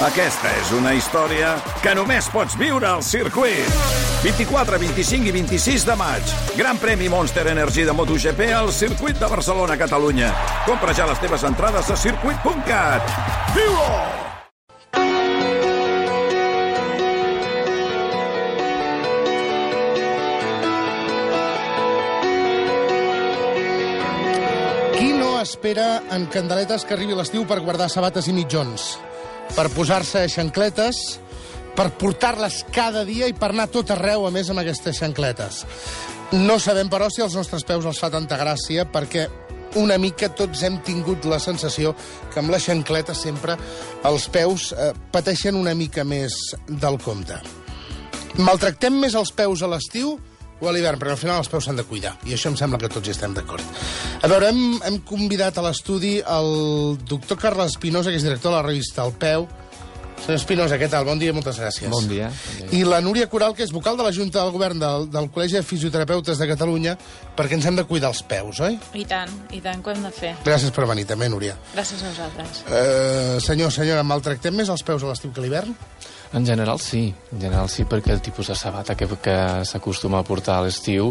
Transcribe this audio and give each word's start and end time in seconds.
Aquesta 0.00 0.48
és 0.56 0.70
una 0.72 0.94
història 0.96 1.50
que 1.84 1.92
només 1.92 2.24
pots 2.32 2.54
viure 2.56 2.86
al 2.88 3.02
circuit. 3.04 3.66
24, 4.24 4.78
25 4.80 5.28
i 5.28 5.32
26 5.34 5.84
de 5.84 5.96
maig. 6.00 6.30
Gran 6.56 6.80
premi 6.80 7.10
Monster 7.12 7.44
Energy 7.52 7.84
de 7.84 7.92
MotoGP 7.92 8.46
al 8.56 8.72
circuit 8.72 9.20
de 9.20 9.28
Barcelona, 9.28 9.76
Catalunya. 9.76 10.30
Compra 10.64 10.94
ja 10.96 11.04
les 11.04 11.20
teves 11.20 11.44
entrades 11.44 11.90
a 11.92 11.98
circuit.cat. 12.00 13.12
Viu-ho! 13.52 13.90
Qui 24.96 25.12
no 25.20 25.36
espera 25.44 26.00
en 26.08 26.24
candeletes 26.32 26.88
que 26.88 26.96
arribi 26.96 27.20
l'estiu 27.20 27.44
per 27.44 27.60
guardar 27.60 27.92
sabates 27.92 28.32
i 28.32 28.36
mitjons? 28.40 28.94
Per 29.56 29.66
posar-se 29.74 30.24
xancletes, 30.30 31.18
per 31.76 31.90
portar-les 32.00 32.62
cada 32.74 33.04
dia 33.08 33.28
i 33.30 33.36
per 33.36 33.52
anar 33.52 33.70
tot 33.72 33.90
arreu, 33.94 34.26
a 34.26 34.32
més, 34.34 34.50
amb 34.50 34.62
aquestes 34.62 34.98
xancletes. 35.00 35.64
No 36.36 36.58
sabem, 36.62 36.90
però, 36.90 37.08
si 37.10 37.22
als 37.24 37.34
nostres 37.38 37.64
peus 37.66 37.86
els 37.88 37.98
fa 37.98 38.10
tanta 38.12 38.38
gràcia, 38.38 38.86
perquè 38.86 39.26
una 39.78 39.98
mica 40.02 40.30
tots 40.34 40.64
hem 40.66 40.80
tingut 40.86 41.26
la 41.30 41.38
sensació 41.42 41.94
que 42.32 42.40
amb 42.42 42.50
la 42.50 42.58
xancleta 42.58 43.14
sempre 43.14 43.56
els 44.08 44.26
peus 44.32 44.70
eh, 44.72 44.90
pateixen 45.12 45.58
una 45.58 45.74
mica 45.78 46.04
més 46.04 46.36
del 46.66 46.98
compte. 47.02 47.38
Maltractem 48.38 48.98
més 49.02 49.14
els 49.18 49.32
peus 49.34 49.62
a 49.62 49.70
l'estiu 49.70 50.16
o 50.60 50.68
a 50.68 50.74
l'hivern, 50.74 51.00
perquè 51.00 51.16
al 51.16 51.20
final 51.20 51.40
els 51.40 51.48
peus 51.50 51.66
s'han 51.66 51.80
de 51.80 51.86
cuidar, 51.88 52.16
i 52.28 52.36
això 52.36 52.52
em 52.52 52.58
sembla 52.60 52.80
que 52.80 52.90
tots 52.92 53.08
hi 53.08 53.14
estem 53.14 53.34
d'acord. 53.36 53.64
A 54.20 54.28
veure, 54.30 54.52
hem, 54.52 54.78
hem 54.86 55.00
convidat 55.08 55.58
a 55.58 55.64
l'estudi 55.64 56.18
el 56.20 56.52
doctor 57.08 57.40
Carles 57.40 57.74
Espinosa, 57.74 58.12
que 58.12 58.20
és 58.20 58.26
director 58.26 58.52
de 58.52 58.58
la 58.58 58.66
revista 58.66 59.06
El 59.08 59.16
Peu. 59.20 59.48
Senyor 60.20 60.36
Espinosa, 60.36 60.76
què 60.76 60.84
tal? 60.92 61.06
Bon 61.08 61.16
dia, 61.16 61.32
moltes 61.32 61.56
gràcies. 61.56 61.88
Bon 61.88 62.04
dia. 62.04 62.28
I 62.76 62.82
la 62.84 62.98
Núria 63.00 63.24
Coral, 63.32 63.54
que 63.56 63.64
és 63.64 63.72
vocal 63.72 63.96
de 63.96 64.04
la 64.04 64.12
Junta 64.12 64.42
del 64.42 64.52
Govern 64.52 64.76
del, 64.82 65.06
del 65.08 65.30
Col·legi 65.32 65.56
de 65.56 65.62
Fisioterapeutes 65.64 66.36
de 66.36 66.48
Catalunya, 66.50 66.92
perquè 67.38 67.56
ens 67.56 67.64
hem 67.70 67.80
de 67.80 67.86
cuidar 67.88 68.10
els 68.12 68.20
peus, 68.28 68.60
oi? 68.60 68.76
I 69.00 69.06
tant, 69.08 69.32
i 69.56 69.62
tant 69.64 69.80
que 69.80 69.88
ho 69.88 69.96
hem 69.96 70.04
de 70.04 70.12
fer. 70.12 70.34
Gràcies 70.44 70.76
per 70.76 70.84
venir, 70.92 71.06
també, 71.08 71.30
Núria. 71.32 71.56
Gràcies 71.72 72.04
a 72.04 72.12
vosaltres. 72.12 72.62
Uh, 72.68 73.40
senyor, 73.40 73.72
senyora, 73.72 74.04
maltractem 74.04 74.60
més 74.60 74.68
els 74.68 74.84
peus 74.84 75.08
a 75.08 75.08
l'estiu 75.08 75.32
que 75.32 75.40
a 75.40 75.46
l'hivern? 75.46 75.72
En 76.32 76.46
general 76.46 76.78
sí, 76.78 77.12
en 77.32 77.40
general 77.40 77.68
sí, 77.68 77.84
perquè 77.84 78.14
el 78.14 78.22
tipus 78.22 78.52
de 78.52 78.54
sabata 78.54 78.94
que, 78.94 79.08
que 79.18 79.36
s'acostuma 79.66 80.20
a 80.20 80.26
portar 80.26 80.60
a 80.60 80.66
l'estiu 80.66 81.10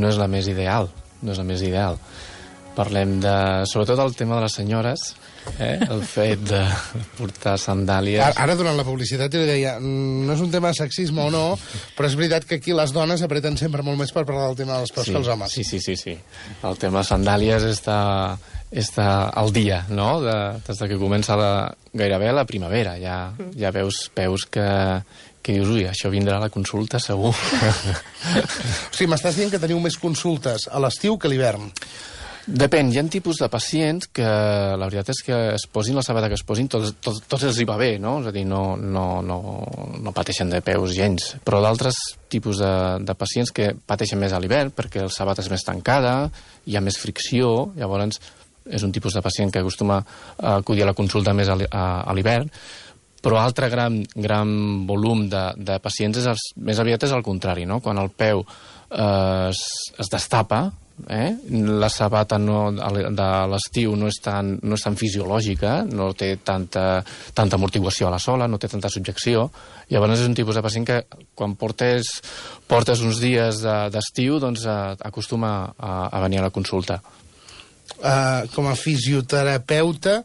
no 0.00 0.08
és 0.08 0.16
la 0.16 0.28
més 0.30 0.48
ideal, 0.48 0.88
no 1.20 1.34
és 1.34 1.40
la 1.40 1.44
més 1.44 1.60
ideal. 1.62 1.98
Parlem 2.74 3.18
de... 3.20 3.34
sobretot 3.70 4.00
el 4.00 4.16
tema 4.16 4.38
de 4.38 4.46
les 4.46 4.56
senyores, 4.56 5.12
eh? 5.58 5.78
el 5.88 6.02
fet 6.08 6.40
de 6.48 6.62
portar 7.18 7.56
sandàlies... 7.60 8.22
Ara, 8.24 8.44
ara, 8.46 8.56
durant 8.58 8.76
la 8.78 8.84
publicitat, 8.86 9.32
jo 9.32 9.42
li 9.42 9.48
deia, 9.50 9.76
"Mm, 9.80 10.24
no 10.28 10.34
és 10.36 10.40
un 10.44 10.50
tema 10.50 10.70
de 10.72 10.78
sexisme 10.78 11.22
o 11.22 11.30
no, 11.30 11.44
però 11.96 12.08
és 12.08 12.16
veritat 12.18 12.44
que 12.48 12.58
aquí 12.60 12.72
les 12.76 12.92
dones 12.92 13.22
apreten 13.22 13.56
sempre 13.60 13.82
molt 13.82 13.98
més 13.98 14.12
per 14.12 14.24
parlar 14.24 14.48
del 14.50 14.56
tema 14.64 14.78
dels 14.78 14.92
peus 14.94 15.10
que 15.10 15.16
els 15.20 15.28
homes. 15.28 15.52
Sí, 15.52 15.64
sí, 15.64 15.80
sí, 15.80 15.96
sí. 15.96 16.16
El 16.62 16.76
tema 16.80 17.02
sandàlies 17.06 17.62
està, 17.68 18.38
està 18.72 19.28
al 19.34 19.52
dia, 19.52 19.84
no? 19.90 20.20
De, 20.24 20.34
des 20.66 20.78
de 20.82 20.88
que 20.88 20.98
comença 20.98 21.36
la, 21.38 21.52
gairebé 21.92 22.32
la 22.32 22.44
primavera. 22.48 22.96
Ja, 22.98 23.18
ja 23.56 23.70
veus 23.70 24.08
peus 24.14 24.46
que, 24.50 24.64
que 25.44 25.58
dius, 25.58 25.68
ui, 25.68 25.84
això 25.86 26.10
vindrà 26.10 26.38
a 26.38 26.44
la 26.46 26.50
consulta 26.50 26.98
segur. 27.02 27.34
O 28.24 28.96
sigui, 28.96 29.10
m'estàs 29.12 29.36
dient 29.36 29.50
que 29.52 29.58
teniu 29.60 29.76
més 29.82 29.96
consultes 30.00 30.64
a 30.72 30.78
l'estiu 30.80 31.18
que 31.20 31.28
a 31.28 31.30
l'hivern. 31.32 31.66
Depèn, 32.44 32.90
hi 32.92 32.98
ha 33.00 33.04
tipus 33.08 33.38
de 33.40 33.46
pacients 33.48 34.10
que 34.12 34.24
la 34.24 34.84
veritat 34.84 35.14
és 35.14 35.22
que 35.24 35.36
es 35.54 35.64
posin 35.72 35.96
la 35.96 36.02
sabata 36.04 36.28
que 36.28 36.36
es 36.36 36.44
posin, 36.44 36.68
tots, 36.68 36.92
tots, 37.00 37.22
tots 37.24 37.46
els 37.48 37.56
hi 37.56 37.64
va 37.64 37.78
bé, 37.80 37.94
no? 37.96 38.18
És 38.20 38.28
a 38.28 38.34
dir, 38.36 38.44
no, 38.44 38.76
no, 38.76 39.22
no, 39.24 39.38
no 40.04 40.12
pateixen 40.12 40.52
de 40.52 40.60
peus 40.64 40.92
gens. 40.92 41.30
Però 41.46 41.62
d'altres 41.64 41.96
tipus 42.28 42.60
de, 42.60 42.74
de 43.00 43.16
pacients 43.16 43.54
que 43.54 43.70
pateixen 43.74 44.20
més 44.20 44.36
a 44.36 44.42
l'hivern 44.42 44.74
perquè 44.76 45.06
la 45.06 45.12
sabata 45.12 45.40
és 45.40 45.48
més 45.52 45.64
tancada, 45.64 46.14
hi 46.68 46.76
ha 46.76 46.84
més 46.84 47.00
fricció, 47.00 47.72
llavors 47.80 48.20
és 48.64 48.84
un 48.84 48.92
tipus 48.92 49.16
de 49.16 49.24
pacient 49.24 49.52
que 49.52 49.64
acostuma 49.64 49.98
a 50.36 50.56
acudir 50.58 50.84
a 50.84 50.90
la 50.92 50.96
consulta 50.96 51.32
més 51.36 51.48
a 51.48 51.56
l'hivern, 51.56 52.52
però 53.24 53.40
altre 53.40 53.70
gran, 53.72 54.02
gran 54.12 54.54
volum 54.84 55.28
de, 55.32 55.44
de 55.56 55.80
pacients 55.80 56.20
és 56.20 56.28
els, 56.28 56.48
més 56.60 56.80
aviat 56.80 57.08
és 57.08 57.12
el 57.16 57.24
contrari, 57.24 57.64
no? 57.64 57.80
Quan 57.80 58.00
el 58.00 58.12
peu 58.12 58.44
eh, 58.44 59.48
es, 59.48 59.62
es 59.96 60.12
destapa, 60.12 60.66
eh? 61.08 61.34
la 61.50 61.88
sabata 61.90 62.38
no, 62.38 62.70
de 62.72 63.28
l'estiu 63.50 63.94
no, 63.98 64.08
és 64.10 64.20
tan, 64.22 64.54
no 64.62 64.78
és 64.78 64.84
tan 64.84 64.96
fisiològica, 64.98 65.80
no 65.90 66.12
té 66.16 66.34
tanta, 66.44 67.02
tanta 67.34 67.58
amortiguació 67.58 68.08
a 68.08 68.14
la 68.14 68.20
sola, 68.22 68.48
no 68.48 68.58
té 68.58 68.70
tanta 68.70 68.90
subjecció, 68.92 69.48
llavors 69.90 70.20
és 70.20 70.28
un 70.28 70.36
tipus 70.38 70.56
de 70.58 70.64
pacient 70.64 70.86
que 70.88 71.00
quan 71.34 71.56
portes, 71.60 72.08
portes 72.70 73.02
uns 73.04 73.20
dies 73.22 73.60
de- 73.64 73.90
d'estiu 73.94 74.38
doncs 74.42 74.64
eh, 74.64 74.78
acostuma 75.04 75.74
a, 75.76 75.94
a 76.08 76.24
venir 76.24 76.40
a 76.40 76.48
la 76.48 76.54
consulta. 76.54 77.00
Uh, 77.94 78.48
com 78.54 78.66
a 78.68 78.74
fisioterapeuta, 78.76 80.22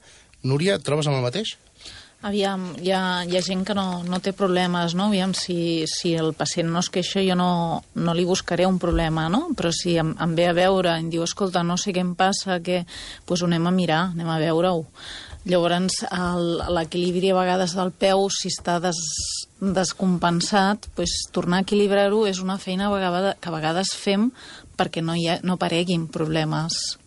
Núria, 0.47 0.78
trobes 0.79 1.08
amb 1.09 1.18
el 1.19 1.25
mateix? 1.25 1.58
Aviam, 2.19 2.74
hi 2.84 2.90
ha, 2.91 3.24
hi 3.24 3.38
ha 3.38 3.40
gent 3.40 3.62
que 3.63 3.72
no, 3.78 4.03
no 4.03 4.18
té 4.19 4.34
problemes, 4.35 4.91
no? 4.91 5.06
Aviam, 5.07 5.31
si, 5.31 5.88
si 5.88 6.19
el 6.19 6.34
pacient 6.35 6.68
no 6.68 6.84
es 6.84 6.91
queixa, 6.91 7.24
jo 7.24 7.31
no, 7.40 7.80
no 7.96 8.12
li 8.13 8.28
buscaré 8.28 8.68
un 8.68 8.75
problema, 8.75 9.31
no? 9.31 9.56
Però 9.56 9.72
si 9.72 9.96
em, 10.02 10.12
em 10.19 10.34
ve 10.35 10.50
a 10.50 10.56
veure 10.58 10.97
em 11.00 11.08
diu, 11.13 11.24
escolta, 11.24 11.63
no 11.63 11.78
sé 11.79 11.94
què 11.96 12.03
em 12.03 12.12
passa, 12.19 12.59
que... 12.59 12.84
pues 13.25 13.40
ho 13.40 13.47
anem 13.47 13.63
a 13.69 13.72
mirar, 13.72 14.12
anem 14.12 14.28
a 14.28 14.35
veure-ho. 14.41 14.84
Llavors, 15.47 16.03
l'equilibri 16.75 17.31
a 17.31 17.40
vegades 17.40 17.72
del 17.79 17.96
peu, 17.96 18.28
si 18.35 18.52
està 18.52 18.84
des, 18.84 19.00
descompensat, 19.79 20.91
pues, 21.00 21.31
tornar 21.31 21.62
a 21.62 21.63
equilibrar-ho 21.63 22.28
és 22.28 22.44
una 22.44 22.59
feina 22.59 22.90
a 22.90 22.91
vegada, 22.91 23.40
que 23.40 23.47
a 23.47 23.56
vegades 23.56 23.96
fem 23.96 24.28
perquè 24.75 25.00
no, 25.00 25.16
hi 25.16 25.31
ha, 25.31 25.40
no 25.47 25.56
apareguin 25.56 26.12
problemes. 26.12 27.00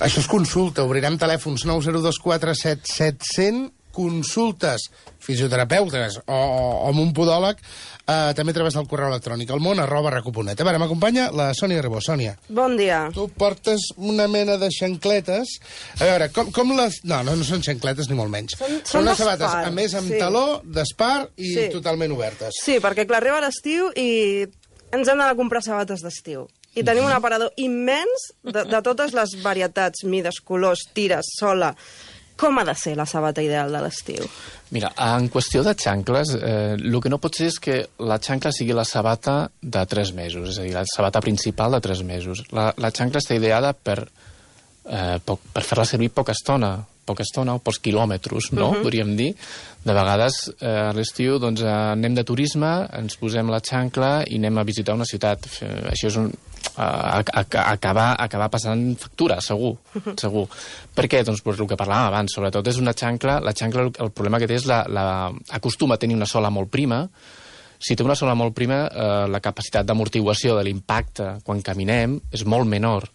Això 0.00 0.24
és 0.24 0.32
consulta. 0.32 0.80
Obrirem 0.88 1.20
telèfons 1.20 1.68
902477700, 1.68 3.81
consultes 3.92 4.88
fisioterapeutes 5.22 6.18
o, 6.26 6.34
o 6.34 6.88
amb 6.90 6.98
un 7.00 7.12
podòleg, 7.14 7.58
eh, 8.08 8.32
també 8.36 8.50
a 8.52 8.56
través 8.56 8.74
del 8.74 8.88
correu 8.90 9.10
electrònic, 9.12 9.50
el 9.54 9.60
món 9.62 9.78
arroba 9.80 10.10
recuponet. 10.14 10.58
A 10.60 10.66
veure, 10.66 10.80
m'acompanya 10.82 11.28
la 11.36 11.50
Sònia 11.54 11.82
Ribó. 11.84 12.00
Sònia, 12.02 12.34
Bon 12.48 12.76
dia. 12.76 13.04
tu 13.14 13.28
portes 13.28 13.90
una 13.96 14.26
mena 14.28 14.56
de 14.58 14.68
xancletes. 14.74 15.58
A 16.00 16.04
veure, 16.08 16.30
com, 16.34 16.50
com 16.52 16.74
les... 16.76 17.00
No, 17.04 17.22
no, 17.22 17.36
no 17.38 17.46
són 17.46 17.62
xancletes 17.62 18.10
ni 18.10 18.18
molt 18.18 18.32
menys. 18.34 18.56
Són- 18.58 18.80
són 18.84 19.06
unes 19.06 19.20
sabates, 19.22 19.46
a 19.54 19.70
més, 19.70 19.94
amb 19.98 20.10
sí. 20.10 20.18
taló, 20.18 20.60
d'espar 20.64 21.28
i 21.36 21.52
Sí. 21.54 21.68
totalment 21.72 22.12
obertes. 22.16 22.58
Sí, 22.64 22.80
perquè 22.82 23.06
clar, 23.06 23.22
arriba 23.22 23.40
l'estiu 23.44 23.92
i 23.94 24.42
ens 24.92 25.06
hem 25.08 25.14
d'anar 25.16 25.30
a 25.32 25.38
comprar 25.38 25.62
sabates 25.64 26.02
d'estiu. 26.04 26.48
I 26.74 26.80
tenim 26.84 27.04
un 27.04 27.12
aparador 27.12 27.50
immens 27.60 28.30
de, 28.42 28.62
de 28.64 28.78
totes 28.80 29.12
les 29.12 29.34
varietats, 29.42 30.06
mides, 30.08 30.38
colors, 30.40 30.86
tires, 30.96 31.26
sola. 31.38 31.74
Com 32.42 32.58
ha 32.58 32.64
de 32.66 32.74
ser 32.74 32.96
la 32.98 33.06
sabata 33.06 33.42
ideal 33.44 33.70
de 33.70 33.80
l'estiu? 33.84 34.26
Mira, 34.74 34.90
en 34.98 35.28
qüestió 35.30 35.62
de 35.62 35.76
xancles, 35.78 36.32
eh, 36.34 36.74
el 36.74 36.98
que 37.00 37.12
no 37.12 37.20
pot 37.22 37.38
ser 37.38 37.50
és 37.52 37.58
que 37.62 37.76
la 38.02 38.18
xancla 38.18 38.50
sigui 38.54 38.74
la 38.74 38.86
sabata 38.88 39.36
de 39.62 39.84
3 39.86 40.10
mesos, 40.16 40.48
és 40.50 40.58
a 40.58 40.66
dir, 40.66 40.72
la 40.74 40.82
sabata 40.90 41.22
principal 41.22 41.76
de 41.76 41.82
3 41.84 42.02
mesos. 42.08 42.42
La, 42.50 42.72
la 42.82 42.90
xancla 42.90 43.22
està 43.22 43.36
ideada 43.38 43.74
per, 43.74 44.00
eh, 44.88 45.18
poc, 45.24 45.44
per 45.54 45.62
fer-la 45.62 45.86
servir 45.86 46.10
poca 46.10 46.34
estona, 46.34 46.80
poca 47.06 47.22
estona 47.22 47.54
o 47.54 47.62
pocs 47.62 47.78
quilòmetres, 47.82 48.52
no? 48.52 48.70
Uh 48.70 48.74
-huh. 48.74 48.82
Podríem 48.82 49.16
dir. 49.16 49.34
De 49.84 49.92
vegades, 49.92 50.54
eh, 50.60 50.66
a 50.66 50.92
l'estiu, 50.92 51.38
doncs, 51.38 51.60
eh, 51.60 51.66
anem 51.68 52.14
de 52.14 52.24
turisme, 52.24 52.88
ens 52.92 53.16
posem 53.16 53.48
la 53.50 53.60
xancla 53.60 54.24
i 54.26 54.36
anem 54.36 54.58
a 54.58 54.64
visitar 54.64 54.94
una 54.94 55.04
ciutat. 55.04 55.46
Eh, 55.62 55.90
això 55.90 56.06
és 56.06 56.16
un, 56.16 56.32
a, 56.76 56.86
a, 56.86 57.20
a, 57.20 57.44
acabar, 57.72 58.08
acabar 58.20 58.48
passant 58.52 58.82
factura, 59.00 59.40
segur, 59.44 59.76
segur. 60.22 60.46
Per 60.94 61.06
què? 61.10 61.22
Doncs 61.26 61.44
per 61.44 61.56
el 61.58 61.68
que 61.68 61.78
parlàvem 61.78 62.08
abans, 62.08 62.34
sobretot 62.34 62.72
és 62.72 62.80
una 62.80 62.96
xancla, 62.96 63.40
la 63.44 63.54
xancla 63.56 63.86
el, 63.86 63.92
el 64.06 64.12
problema 64.14 64.40
que 64.40 64.48
té 64.50 64.58
és 64.60 64.66
la, 64.70 64.82
la, 64.88 65.06
acostuma 65.58 65.98
a 65.98 66.02
tenir 66.02 66.16
una 66.18 66.28
sola 66.30 66.50
molt 66.54 66.72
prima, 66.72 67.04
si 67.82 67.96
té 67.98 68.04
una 68.06 68.14
sola 68.14 68.36
molt 68.38 68.54
prima, 68.54 68.84
eh, 68.86 69.26
la 69.26 69.40
capacitat 69.42 69.86
d'amortiguació 69.88 70.54
de 70.54 70.62
l'impacte 70.68 71.40
quan 71.42 71.62
caminem 71.66 72.20
és 72.30 72.44
molt 72.46 72.68
menor. 72.70 73.08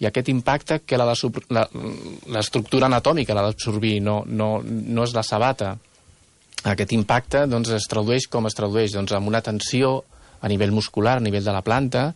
I 0.00 0.08
aquest 0.08 0.30
impacte 0.32 0.80
que 0.82 0.96
l'estructura 0.98 2.88
anatòmica 2.88 3.34
l'ha 3.36 3.44
d'absorbir, 3.46 4.00
no, 4.02 4.22
no, 4.26 4.48
no 4.64 5.04
és 5.04 5.12
la 5.14 5.22
sabata. 5.22 5.76
Aquest 6.64 6.94
impacte 6.96 7.44
doncs, 7.46 7.70
es 7.76 7.86
tradueix 7.90 8.26
com 8.32 8.48
es 8.48 8.56
tradueix? 8.56 8.96
Doncs 8.96 9.12
amb 9.12 9.28
una 9.28 9.44
tensió 9.44 10.00
a 10.40 10.48
nivell 10.48 10.72
muscular, 10.72 11.18
a 11.20 11.24
nivell 11.24 11.44
de 11.44 11.52
la 11.52 11.62
planta, 11.64 12.08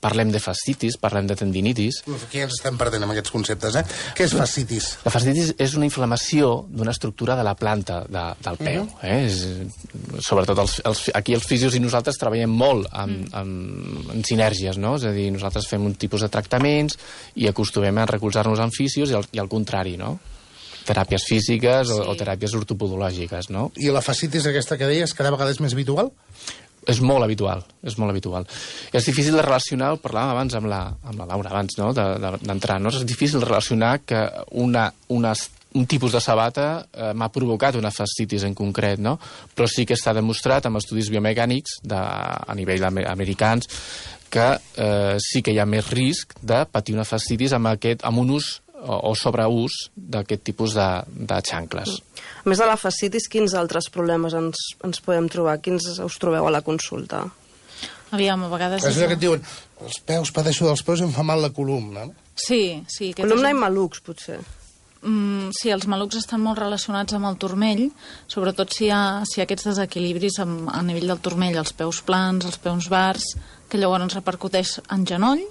parlem 0.00 0.30
de 0.32 0.40
fascitis, 0.40 0.96
parlem 0.96 1.26
de 1.28 1.36
tendinitis, 1.36 1.98
Uf, 2.08 2.22
Aquí 2.24 2.40
ens 2.40 2.54
estem 2.56 2.78
perdent 2.80 3.02
amb 3.04 3.12
aquests 3.12 3.30
conceptes, 3.34 3.74
eh? 3.76 3.82
Què 4.16 4.24
és 4.24 4.32
fascitis? 4.32 4.86
la 5.04 5.12
fascitis 5.12 5.50
és 5.60 5.74
una 5.76 5.84
inflamació 5.84 6.64
d'una 6.70 6.94
estructura 6.94 7.36
de 7.36 7.44
la 7.44 7.54
planta 7.54 8.00
de, 8.08 8.24
del 8.46 8.56
peu. 8.56 8.88
eh? 9.04 9.18
és, 9.26 9.44
sobretot 10.24 10.58
els, 10.64 10.78
els, 10.88 11.04
aquí 11.14 11.34
els 11.36 11.44
fisios 11.44 11.76
i 11.76 11.82
nosaltres 11.84 12.16
treballem 12.20 12.50
molt 12.50 12.88
amb, 12.92 13.28
amb, 13.36 14.10
en 14.16 14.24
sinergies, 14.24 14.78
no? 14.80 14.96
És 14.96 15.04
a 15.04 15.12
dir, 15.12 15.28
nosaltres 15.36 15.68
fem 15.68 15.84
un 15.84 15.94
tipus 16.00 16.24
de 16.24 16.28
tractaments 16.32 16.96
i 17.36 17.46
acostumem 17.52 17.98
a 18.00 18.08
recolzar-nos 18.08 18.58
en 18.64 18.72
fisios 18.72 19.12
i 19.12 19.18
al, 19.20 19.28
i 19.32 19.38
al 19.42 19.48
contrari, 19.52 19.96
no? 20.00 20.16
teràpies 20.90 21.22
físiques 21.28 21.90
o, 21.92 21.98
Sí. 22.00 22.08
o 22.08 22.14
teràpies 22.18 22.54
ortopodològiques, 22.56 23.50
no? 23.52 23.66
I 23.76 23.92
la 23.92 24.00
fascitis 24.02 24.46
aquesta 24.48 24.78
que 24.80 24.88
deies 24.88 25.12
cada 25.14 25.30
vegada 25.30 25.52
és 25.52 25.60
més 25.60 25.76
habitual? 25.76 26.08
És 26.88 27.00
molt 27.04 27.22
habitual, 27.22 27.60
és 27.84 27.96
molt 28.00 28.10
habitual. 28.10 28.46
És 28.92 29.04
difícil 29.04 29.34
de 29.36 29.42
relacionar, 29.44 29.92
ho 29.92 29.98
parlàvem 30.00 30.30
abans 30.32 30.54
amb 30.56 30.66
la, 30.72 30.78
amb 31.04 31.18
la 31.20 31.26
Laura, 31.28 31.50
abans 31.52 31.76
no? 31.78 31.92
de- 31.92 32.18
de- 32.22 32.38
d'entrar, 32.40 32.78
no? 32.80 32.88
és 32.88 33.04
difícil 33.04 33.42
relacionar 33.42 33.98
que 34.00 34.20
una, 34.52 34.86
una, 35.08 35.34
un 35.74 35.86
tipus 35.86 36.12
de 36.16 36.20
sabata 36.24 36.86
eh, 36.92 37.12
m'ha 37.14 37.28
provocat 37.30 37.76
una 37.76 37.92
fascitis 37.92 38.42
en 38.48 38.54
concret, 38.54 38.98
no? 38.98 39.18
però 39.54 39.68
sí 39.68 39.84
que 39.86 39.94
està 39.94 40.14
demostrat 40.16 40.66
amb 40.66 40.80
estudis 40.80 41.10
biomecànics 41.12 41.80
de, 41.84 42.00
a 42.00 42.54
nivell 42.56 42.82
ame- 42.88 43.06
americans 43.06 43.68
que 44.30 44.48
eh, 44.78 45.16
sí 45.18 45.42
que 45.42 45.52
hi 45.52 45.58
ha 45.60 45.66
més 45.66 45.88
risc 45.90 46.32
de 46.40 46.64
patir 46.70 46.94
una 46.96 47.04
fascitis 47.04 47.52
amb, 47.52 47.66
aquest, 47.74 48.04
amb 48.08 48.18
un 48.24 48.30
ús 48.38 48.60
o, 48.80 49.10
o 49.10 49.14
sobreús 49.18 49.90
d'aquest 49.94 50.44
tipus 50.50 50.74
de, 50.76 50.88
de 51.08 51.40
xancles. 51.46 51.98
A 52.44 52.48
més 52.48 52.60
de 52.60 52.68
la 52.68 52.78
fascitis, 52.80 53.28
quins 53.30 53.54
altres 53.58 53.90
problemes 53.92 54.36
ens, 54.36 54.62
ens 54.86 55.02
podem 55.04 55.28
trobar? 55.32 55.58
Quins 55.64 55.86
us 56.00 56.20
trobeu 56.20 56.48
a 56.48 56.54
la 56.54 56.64
consulta? 56.66 57.26
Aviam, 58.10 58.42
a 58.46 58.48
vegades... 58.50 58.84
És 58.84 58.96
allò 58.96 59.10
que 59.12 59.18
et 59.18 59.22
diuen, 59.22 59.44
els 59.86 60.00
peus, 60.06 60.32
padeixo 60.34 60.66
dels 60.66 60.82
peus 60.86 61.02
i 61.02 61.06
em 61.06 61.12
fa 61.14 61.22
mal 61.26 61.42
la 61.42 61.52
columna. 61.54 62.08
Sí, 62.34 62.80
sí. 62.90 63.12
Columna 63.18 63.52
és 63.52 63.56
i 63.56 63.60
malucs, 63.60 64.02
potser. 64.02 64.40
Mm, 65.00 65.52
sí, 65.56 65.70
els 65.72 65.86
malucs 65.88 66.18
estan 66.18 66.42
molt 66.44 66.58
relacionats 66.60 67.14
amb 67.16 67.30
el 67.30 67.38
turmell, 67.40 67.86
sobretot 68.28 68.74
si 68.74 68.88
hi 68.88 68.90
ha, 68.92 69.22
si 69.28 69.38
hi 69.38 69.44
ha 69.44 69.46
aquests 69.46 69.70
desequilibris 69.70 70.40
amb, 70.42 70.68
a 70.74 70.82
nivell 70.84 71.14
del 71.14 71.22
turmell, 71.24 71.56
els 71.62 71.72
peus 71.76 72.02
plans, 72.04 72.44
els 72.48 72.60
peus 72.60 72.90
bars, 72.92 73.30
que 73.70 73.78
llavors 73.80 74.18
repercuteix 74.18 74.80
en 74.90 75.06
genoll 75.08 75.46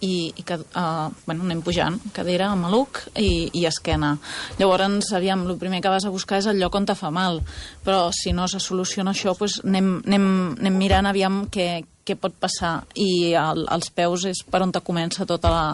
i, 0.00 0.32
i 0.36 0.44
que, 0.46 0.58
uh, 0.58 1.08
bueno, 1.26 1.44
anem 1.44 1.62
pujant, 1.64 1.98
cadera, 2.14 2.52
maluc 2.58 3.02
i, 3.18 3.48
i 3.52 3.64
esquena. 3.66 4.14
Llavors, 4.58 5.12
aviam, 5.16 5.46
el 5.48 5.58
primer 5.58 5.80
que 5.82 5.92
vas 5.92 6.06
a 6.06 6.12
buscar 6.14 6.38
és 6.42 6.48
el 6.50 6.60
lloc 6.60 6.76
on 6.78 6.86
te 6.86 6.96
fa 6.98 7.10
mal, 7.14 7.40
però 7.84 8.08
si 8.14 8.32
no 8.32 8.46
se 8.48 8.60
soluciona 8.62 9.14
això, 9.14 9.34
doncs 9.38 9.60
anem, 9.64 9.96
anem, 10.06 10.28
anem 10.60 10.78
mirant 10.78 11.10
aviam 11.10 11.44
què, 11.50 11.68
què 12.06 12.16
pot 12.20 12.36
passar 12.40 12.78
i 12.94 13.34
el, 13.36 13.66
els 13.68 13.90
peus 13.94 14.28
és 14.30 14.44
per 14.48 14.62
on 14.64 14.72
te 14.72 14.84
comença 14.84 15.26
tota 15.28 15.52
la 15.52 15.66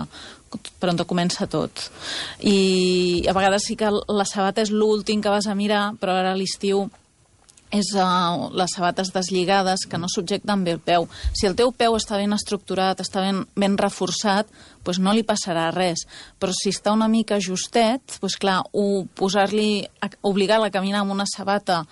per 0.81 0.93
on 0.93 1.01
comença 1.03 1.49
tot. 1.51 1.89
I 2.47 3.27
a 3.27 3.35
vegades 3.35 3.65
sí 3.67 3.75
que 3.77 3.91
la 3.91 4.27
sabata 4.29 4.63
és 4.63 4.71
l'últim 4.71 5.23
que 5.23 5.33
vas 5.33 5.49
a 5.51 5.57
mirar, 5.59 5.95
però 5.99 6.15
ara 6.21 6.33
a 6.33 6.39
l'estiu 6.39 6.87
és 7.75 7.91
uh, 7.99 8.51
les 8.55 8.75
sabates 8.77 9.11
deslligades 9.15 9.87
que 9.91 9.99
no 9.99 10.11
subjecten 10.11 10.65
bé 10.65 10.77
el 10.77 10.81
peu. 10.83 11.09
Si 11.35 11.49
el 11.49 11.57
teu 11.59 11.73
peu 11.75 11.97
està 11.99 12.19
ben 12.21 12.37
estructurat, 12.37 13.01
està 13.03 13.25
ben, 13.25 13.43
ben 13.59 13.77
reforçat, 13.81 14.51
doncs 14.87 15.01
no 15.03 15.15
li 15.17 15.25
passarà 15.27 15.71
res. 15.75 16.07
Però 16.39 16.55
si 16.55 16.71
està 16.75 16.95
una 16.95 17.11
mica 17.11 17.41
justet, 17.43 18.19
doncs 18.23 18.39
clar, 18.41 18.61
posar-li, 19.19 19.85
obligar-la 20.23 20.71
a 20.71 20.75
caminar 20.75 21.03
amb 21.03 21.17
una 21.17 21.27
sabata 21.31 21.83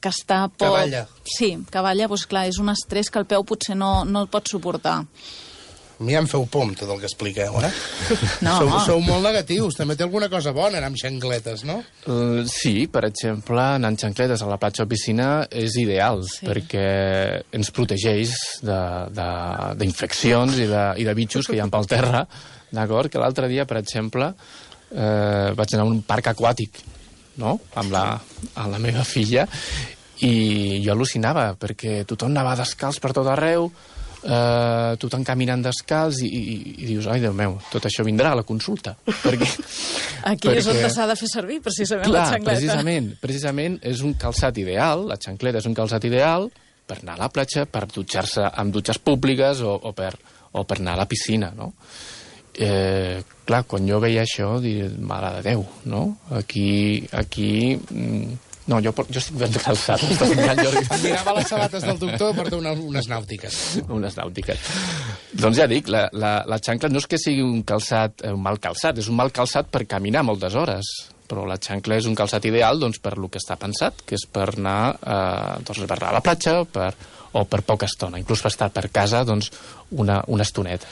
que 0.00 0.10
està 0.12 0.46
poc... 0.50 0.74
balla. 0.74 1.06
Sí, 1.24 1.54
que 1.70 1.82
balla, 1.82 2.08
doncs 2.10 2.26
clar, 2.30 2.46
és 2.50 2.58
un 2.62 2.72
estrès 2.72 3.10
que 3.10 3.22
el 3.22 3.28
peu 3.30 3.46
potser 3.46 3.78
no, 3.78 4.00
no 4.04 4.26
el 4.26 4.32
pot 4.32 4.50
suportar. 4.50 5.02
A 5.98 6.04
mi 6.04 6.12
ja 6.12 6.20
em 6.20 6.26
feu 6.28 6.42
por 6.52 6.66
amb 6.66 6.76
tot 6.76 6.90
el 6.92 6.98
que 7.00 7.06
expliqueu, 7.08 7.54
eh? 7.64 7.70
No, 8.44 8.58
sou, 8.58 8.72
sou 8.84 8.98
molt 9.00 9.24
negatius. 9.24 9.78
També 9.78 9.94
té 9.96 10.04
alguna 10.04 10.28
cosa 10.28 10.52
bona 10.52 10.76
anar 10.76 10.90
amb 10.90 10.98
xancletes, 11.00 11.62
no? 11.64 11.78
Uh, 12.04 12.42
sí, 12.52 12.84
per 12.92 13.06
exemple, 13.08 13.56
anar 13.78 13.94
en 13.94 13.96
xancletes 14.02 14.42
a 14.44 14.50
la 14.50 14.58
platja 14.60 14.84
o 14.84 14.90
piscina 14.90 15.46
és 15.48 15.78
ideal, 15.80 16.20
Sí. 16.28 16.44
perquè 16.44 16.84
ens 17.56 17.70
protegeix 17.72 18.34
de- 18.60 19.08
de- 19.16 19.72
d'infeccions 19.80 20.58
i, 20.60 20.68
de, 20.68 20.84
i 21.00 21.08
de 21.08 21.14
bitxos 21.16 21.48
que 21.48 21.56
hi 21.56 21.64
ha 21.64 21.68
pel 21.72 21.88
terra, 21.88 22.26
d'acord? 22.76 23.08
Que 23.08 23.18
l'altre 23.22 23.48
dia, 23.48 23.64
per 23.64 23.78
exemple, 23.80 24.34
eh, 24.92 25.50
vaig 25.56 25.74
anar 25.74 25.86
a 25.88 25.90
un 25.96 26.02
parc 26.04 26.28
aquàtic, 26.34 26.82
no?, 27.40 27.56
amb 27.74 27.90
la, 27.96 28.04
amb 28.54 28.72
la 28.76 28.78
meva 28.84 29.02
filla, 29.08 29.48
i 30.24 30.80
jo 30.84 30.92
al·lucinava, 30.92 31.50
perquè 31.60 32.02
tothom 32.08 32.32
anava 32.36 32.54
descalç 32.60 33.00
per 33.00 33.12
tot 33.16 33.26
arreu, 33.32 33.70
eh, 34.26 34.96
tothom 35.00 35.22
caminant 35.24 35.62
descalç, 35.64 36.20
i, 36.26 36.28
i, 36.28 36.56
i 36.82 36.88
dius, 36.90 37.06
ai, 37.12 37.20
Déu 37.22 37.32
meu, 37.36 37.56
tot 37.72 37.86
això 37.88 38.04
vindrà 38.06 38.32
a 38.34 38.40
la 38.40 38.44
consulta, 38.48 38.96
perquè... 39.24 39.48
Aquí 40.32 40.50
és 40.52 40.66
on 40.66 40.74
perquè- 40.76 40.90
s'ha 40.92 41.06
de 41.06 41.16
fer 41.20 41.28
servir, 41.30 41.60
precisament, 41.64 42.08
Clar, 42.10 42.20
la 42.24 42.30
xancleta. 42.34 42.52
precisament, 42.58 43.10
precisament 43.22 43.78
és 43.86 44.02
un 44.02 44.14
calçat 44.20 44.58
ideal, 44.62 45.06
la 45.12 45.16
xancleta 45.22 45.62
és 45.62 45.70
un 45.70 45.74
calçat 45.78 46.04
ideal 46.10 46.50
per 46.86 47.00
anar 47.02 47.16
a 47.16 47.22
la 47.24 47.30
platja, 47.34 47.64
per 47.66 47.86
dutxar-se 47.90 48.44
amb 48.52 48.74
dutxes 48.74 48.98
públiques 49.02 49.62
o, 49.66 49.72
o, 49.74 49.90
per, 49.96 50.12
o 50.52 50.62
per 50.66 50.76
anar 50.82 50.94
a 50.94 51.02
la 51.04 51.08
piscina, 51.10 51.52
no? 51.56 51.72
Eh, 52.56 53.18
clar, 53.44 53.64
quan 53.68 53.84
jo 53.88 53.98
veia 54.00 54.22
això, 54.24 54.54
dic, 54.62 54.94
mare 55.04 55.34
de 55.36 55.42
Déu, 55.50 55.64
no? 55.92 56.04
Aquí, 56.38 57.04
aquí... 57.12 57.50
No, 58.66 58.80
jo, 58.82 58.90
jo 58.90 59.20
estic 59.20 59.36
ben 59.38 59.52
calçat, 59.54 60.02
estàs 60.02 60.32
mirant, 60.34 60.58
Jordi. 60.58 60.82
Mirava 61.04 61.36
les 61.38 61.50
sabates 61.52 61.84
del 61.86 62.00
doctor 62.02 62.32
per 62.34 62.48
una, 62.56 62.72
unes 62.74 63.06
nàutiques. 63.10 63.58
unes 63.86 64.16
nàutiques. 64.18 64.70
Doncs 65.38 65.60
ja 65.60 65.68
dic, 65.70 65.90
la, 65.92 66.06
la, 66.10 66.32
la 66.50 66.58
xancla 66.58 66.90
no 66.90 66.98
és 66.98 67.06
que 67.06 67.20
sigui 67.22 67.44
un 67.46 67.62
calçat, 67.66 68.24
eh, 68.26 68.32
un 68.34 68.42
mal 68.42 68.58
calçat, 68.62 68.98
és 68.98 69.10
un 69.12 69.18
mal 69.20 69.30
calçat 69.34 69.70
per 69.70 69.84
caminar 69.86 70.24
moltes 70.26 70.58
hores, 70.58 70.90
però 71.30 71.46
la 71.46 71.60
xancla 71.62 72.00
és 72.00 72.08
un 72.10 72.18
calçat 72.18 72.46
ideal 72.50 72.82
doncs, 72.82 72.98
per 73.02 73.14
lo 73.20 73.30
que 73.30 73.38
està 73.42 73.54
pensat, 73.60 74.02
que 74.06 74.18
és 74.18 74.26
per 74.26 74.48
anar, 74.56 74.96
eh, 74.98 75.62
doncs, 75.62 75.84
per 75.86 76.00
anar 76.00 76.10
a 76.10 76.18
la 76.18 76.24
platja 76.26 76.58
per, 76.66 76.90
o 77.36 77.44
per 77.48 77.62
poca 77.66 77.88
estona, 77.88 78.20
inclús 78.20 78.42
per 78.44 78.52
estar 78.52 78.70
per 78.74 78.86
casa 78.94 79.22
doncs, 79.28 79.50
una, 79.96 80.20
una 80.32 80.46
estoneta. 80.46 80.88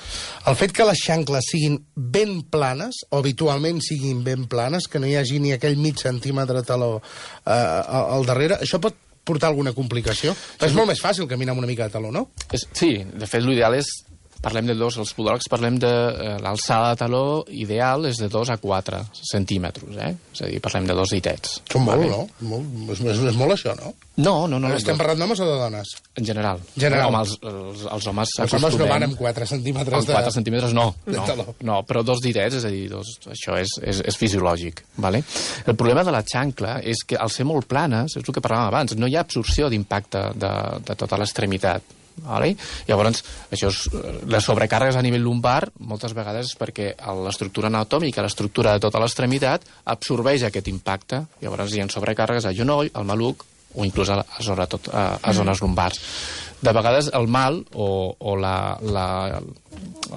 El 0.51 0.59
fet 0.61 0.75
que 0.77 0.87
les 0.87 1.01
xancles 1.01 1.49
siguin 1.51 1.79
ben 1.95 2.43
planes, 2.53 3.05
o 3.11 3.23
habitualment 3.23 3.81
siguin 3.85 4.23
ben 4.27 4.47
planes, 4.51 4.89
que 4.91 5.01
no 5.01 5.09
hi 5.09 5.17
hagi 5.21 5.41
ni 5.41 5.55
aquell 5.55 5.81
mig 5.81 6.01
centímetre 6.03 6.63
taló 6.67 6.99
eh, 7.01 7.55
al 7.55 8.29
darrere, 8.29 8.61
això 8.61 8.81
pot 8.83 9.01
portar 9.25 9.49
alguna 9.49 9.73
complicació? 9.73 10.35
És 10.61 10.75
molt 10.77 10.93
més 10.93 11.01
fàcil 11.01 11.29
caminar 11.31 11.55
amb 11.55 11.65
una 11.65 11.71
mica 11.71 11.89
de 11.89 11.97
taló, 11.97 12.13
no? 12.13 12.29
És, 12.53 12.69
sí, 12.77 12.99
de 13.09 13.29
fet, 13.31 13.45
l'ideal 13.45 13.79
és 13.81 13.89
parlem 14.45 14.69
de 14.69 14.77
dos, 14.79 14.99
els 15.01 15.13
podòlegs 15.17 15.49
parlem 15.51 15.79
de 15.83 15.91
eh, 15.91 16.37
l'alçada 16.45 16.93
de 16.93 17.01
taló 17.01 17.25
ideal 17.49 18.05
és 18.11 18.21
de 18.21 18.29
2 18.33 18.53
a 18.55 18.59
4 18.61 19.01
centímetres, 19.33 19.97
eh? 19.97 20.13
És 20.35 20.45
a 20.45 20.51
dir, 20.51 20.61
parlem 20.65 20.89
de 20.91 20.97
dos 20.99 21.15
ditets. 21.17 21.61
Són 21.73 21.87
molt, 21.87 22.05
Vale? 22.05 22.11
no? 22.13 22.51
Molt, 22.51 22.93
és, 22.95 23.05
és, 23.15 23.23
és 23.33 23.39
molt 23.41 23.57
això, 23.57 23.75
no? 23.81 23.95
No, 24.17 24.35
no, 24.47 24.61
no. 24.61 24.69
no 24.69 24.77
Estem 24.77 24.99
parlant 25.01 25.19
d'homes 25.25 25.41
o 25.43 25.47
de 25.49 25.55
dones? 25.59 25.95
En 26.15 26.27
general. 26.29 26.61
General. 26.79 27.09
Home, 27.09 27.23
els, 27.25 27.33
els, 27.51 27.83
els 27.97 28.07
homes 28.13 28.35
Els 28.45 28.55
homes 28.61 28.77
no 28.79 28.87
van 28.87 29.07
amb 29.09 29.17
4 29.19 29.49
centímetres 29.51 30.05
amb 30.05 30.13
4 30.13 30.35
centímetres 30.37 30.77
no, 30.77 30.87
de 31.07 31.17
no, 31.17 31.25
taló. 31.27 31.49
no, 31.67 31.81
però 31.89 32.05
dos 32.07 32.23
ditets, 32.23 32.61
és 32.61 32.69
a 32.69 32.71
dir, 32.71 32.85
dos, 32.93 33.17
això 33.33 33.59
és, 33.59 33.75
és, 33.83 34.05
és 34.13 34.21
fisiològic. 34.21 34.85
Vale? 35.03 35.25
El 35.67 35.75
problema 35.75 36.07
de 36.07 36.15
la 36.15 36.23
xancla 36.23 36.79
és 36.87 37.03
que 37.09 37.19
al 37.19 37.33
ser 37.35 37.49
molt 37.49 37.67
planes, 37.71 38.15
és 38.15 38.23
el 38.23 38.31
que 38.31 38.45
parlàvem 38.45 38.71
abans, 38.71 38.95
no 39.01 39.11
hi 39.11 39.19
ha 39.19 39.27
absorció 39.27 39.73
d'impacte 39.73 40.29
de, 40.39 40.55
de 40.87 40.99
tota 41.01 41.19
l'extremitat. 41.19 41.95
Vale? 42.23 42.53
Llavors, 42.87 43.25
això 43.51 43.69
és, 43.73 43.81
eh, 43.91 44.13
les 44.31 44.45
sobrecàrregues 44.45 44.97
a 44.97 45.03
nivell 45.03 45.25
lumbar 45.27 45.71
moltes 45.81 46.15
vegades 46.15 46.53
és 46.53 46.59
perquè 46.59 46.95
l'estructura 47.25 47.67
anatòmica, 47.67 48.23
l'estructura 48.23 48.73
de 48.73 48.81
tota 48.81 49.01
l'extremitat 49.03 49.67
absorbeix 49.85 50.45
aquest 50.45 50.69
impacte. 50.69 51.25
Llavors 51.43 51.75
hi 51.75 51.83
ha 51.83 51.89
sobrecàrregues 51.91 52.47
al 52.47 52.55
genoll, 52.55 52.91
al 52.95 53.05
maluc 53.05 53.45
o 53.75 53.85
inclús 53.85 54.09
a, 54.11 54.21
a, 54.23 54.43
sobretot 54.43 54.89
a, 54.93 55.19
a 55.21 55.33
zones 55.33 55.61
lumbars. 55.61 56.01
De 56.63 56.73
vegades 56.73 57.11
el 57.13 57.27
mal 57.27 57.65
o, 57.75 58.15
o 58.19 58.37
la, 58.37 58.79
la, 58.81 59.41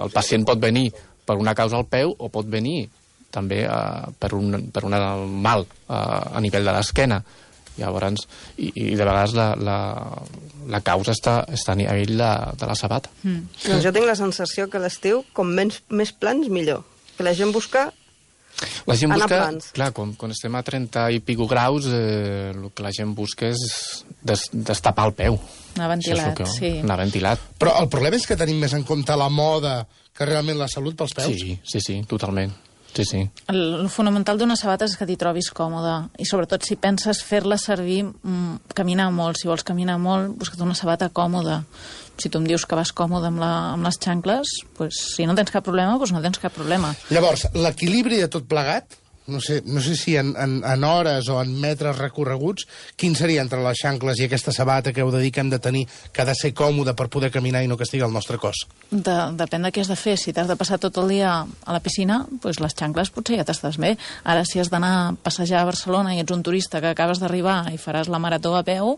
el 0.03 0.13
pacient 0.13 0.45
pot 0.45 0.61
venir 0.61 0.91
per 1.25 1.35
una 1.35 1.55
causa 1.55 1.75
al 1.77 1.87
peu 1.89 2.13
o 2.17 2.29
pot 2.29 2.47
venir 2.47 2.87
també 3.33 3.65
uh, 3.67 4.07
per, 4.19 4.31
un, 4.37 4.69
per 4.71 4.85
un 4.87 4.95
mal 5.41 5.65
uh, 5.65 6.37
a 6.37 6.39
nivell 6.41 6.69
de 6.69 6.77
l'esquena. 6.77 7.19
Llavors, 7.77 8.25
i, 8.57 8.71
i 8.73 8.95
de 8.95 9.05
vegades 9.05 9.35
la, 9.37 9.51
la, 9.55 9.77
la 10.67 10.81
causa 10.81 11.13
està, 11.13 11.39
està 11.53 11.75
a 11.75 11.79
nivell 11.79 12.17
de, 12.17 12.31
de 12.57 12.69
la 12.69 12.75
sabata. 12.75 13.11
Mm. 13.23 13.45
Doncs 13.67 13.85
jo 13.85 13.93
tinc 13.95 14.09
la 14.09 14.17
sensació 14.19 14.67
que 14.71 14.81
l'estiu, 14.81 15.23
com 15.37 15.49
menys, 15.53 15.83
més 15.89 16.11
plans, 16.11 16.49
millor. 16.49 16.83
Que 17.17 17.25
la 17.27 17.35
gent 17.37 17.53
busca... 17.55 17.89
La 18.89 18.95
gent 18.97 19.11
Anar 19.13 19.27
busca, 19.27 19.37
plans. 19.37 19.67
clar, 19.75 19.91
quan, 19.93 20.15
quan 20.17 20.31
estem 20.33 20.55
a 20.57 20.63
30 20.65 21.03
i 21.13 21.19
pico 21.21 21.45
graus, 21.45 21.85
eh, 21.93 22.49
el 22.55 22.71
que 22.73 22.81
la 22.81 22.89
gent 22.95 23.11
busca 23.13 23.51
és 23.51 23.67
des, 24.25 24.47
destapar 24.51 25.05
el 25.11 25.13
peu. 25.13 25.37
Anar 25.77 25.91
ventilat, 25.91 26.33
que, 26.39 26.47
sí. 26.49 26.71
Anar 26.81 26.97
ventilat. 27.03 27.43
Però 27.61 27.75
el 27.83 27.89
problema 27.93 28.17
és 28.17 28.25
que 28.25 28.39
tenim 28.39 28.57
més 28.63 28.73
en 28.73 28.81
compte 28.87 29.13
la 29.13 29.29
moda 29.29 29.83
que 30.17 30.25
realment 30.25 30.57
la 30.57 30.69
salut 30.71 30.97
pels 30.97 31.13
peus. 31.13 31.37
Sí, 31.37 31.59
sí, 31.61 31.83
sí, 31.83 31.99
totalment. 32.09 32.55
Sí, 32.97 33.05
sí. 33.05 33.19
El, 33.45 33.59
el 33.83 33.89
fonamental 33.93 34.39
d'una 34.41 34.55
sabata 34.57 34.87
és 34.89 34.95
que 34.97 35.05
t'hi 35.05 35.19
trobis 35.21 35.51
còmode 35.53 35.93
i 36.17 36.25
sobretot 36.25 36.65
si 36.65 36.79
penses 36.81 37.19
fer-la 37.21 37.59
servir 37.61 37.99
mm, 38.07 38.73
caminar 38.73 39.11
molt, 39.13 39.37
si 39.37 39.49
vols 39.49 39.61
caminar 39.67 39.99
molt 40.01 40.33
busca't 40.39 40.63
una 40.65 40.73
sabata 40.73 41.11
còmoda. 41.13 41.59
Si 42.17 42.31
tu 42.33 42.41
em 42.41 42.47
dius 42.49 42.65
que 42.65 42.79
vas 42.79 42.89
còmode 42.97 43.29
amb, 43.29 43.37
la, 43.43 43.51
amb 43.75 43.85
les 43.85 44.01
xancles 44.01 44.55
pues, 44.79 44.97
si 45.13 45.27
no 45.29 45.37
tens 45.37 45.53
cap 45.53 45.67
problema, 45.67 45.99
pues 46.01 46.09
no 46.15 46.23
tens 46.25 46.41
cap 46.41 46.55
problema. 46.57 46.95
Llavors, 47.13 47.45
l'equilibri 47.53 48.17
de 48.23 48.31
tot 48.33 48.49
plegat 48.49 48.97
no 49.27 49.41
sé, 49.41 49.61
no 49.65 49.81
sé 49.81 49.95
si 49.95 50.15
en, 50.15 50.33
en, 50.39 50.61
en 50.65 50.83
hores 50.83 51.27
o 51.29 51.41
en 51.41 51.53
metres 51.59 51.97
recorreguts, 51.97 52.67
quin 52.95 53.15
seria 53.15 53.43
entre 53.43 53.61
les 53.63 53.79
xancles 53.79 54.19
i 54.19 54.27
aquesta 54.27 54.53
sabata 54.55 54.93
que 54.95 55.03
heu 55.03 55.11
de 55.11 55.21
dir 55.21 55.31
que 55.35 55.43
hem 55.43 55.51
de 55.51 55.59
tenir, 55.59 55.85
que 56.11 56.23
ha 56.23 56.27
de 56.27 56.35
ser 56.35 56.53
còmode 56.55 56.95
per 56.97 57.09
poder 57.13 57.31
caminar 57.33 57.63
i 57.63 57.69
no 57.69 57.77
castigar 57.77 58.07
el 58.07 58.15
nostre 58.15 58.39
cos? 58.41 58.65
De, 58.89 59.17
depèn 59.37 59.67
de 59.67 59.73
què 59.75 59.83
has 59.83 59.91
de 59.91 59.99
fer. 59.99 60.17
Si 60.17 60.33
t'has 60.33 60.49
de 60.49 60.57
passar 60.59 60.79
tot 60.81 60.97
el 61.03 61.11
dia 61.11 61.33
a 61.43 61.75
la 61.75 61.83
piscina, 61.83 62.23
doncs 62.43 62.61
les 62.63 62.75
xancles 62.77 63.11
potser 63.13 63.41
ja 63.41 63.47
t'estàs 63.47 63.79
bé. 63.81 63.95
Ara, 64.23 64.45
si 64.47 64.63
has 64.63 64.71
d'anar 64.73 64.93
a 64.97 65.15
passejar 65.23 65.61
a 65.61 65.69
Barcelona 65.69 66.15
i 66.15 66.23
ets 66.23 66.33
un 66.33 66.43
turista 66.43 66.81
que 66.81 66.95
acabes 66.95 67.19
d'arribar 67.23 67.65
i 67.73 67.81
faràs 67.81 68.11
la 68.11 68.23
marató 68.23 68.55
a 68.55 68.63
peu, 68.67 68.95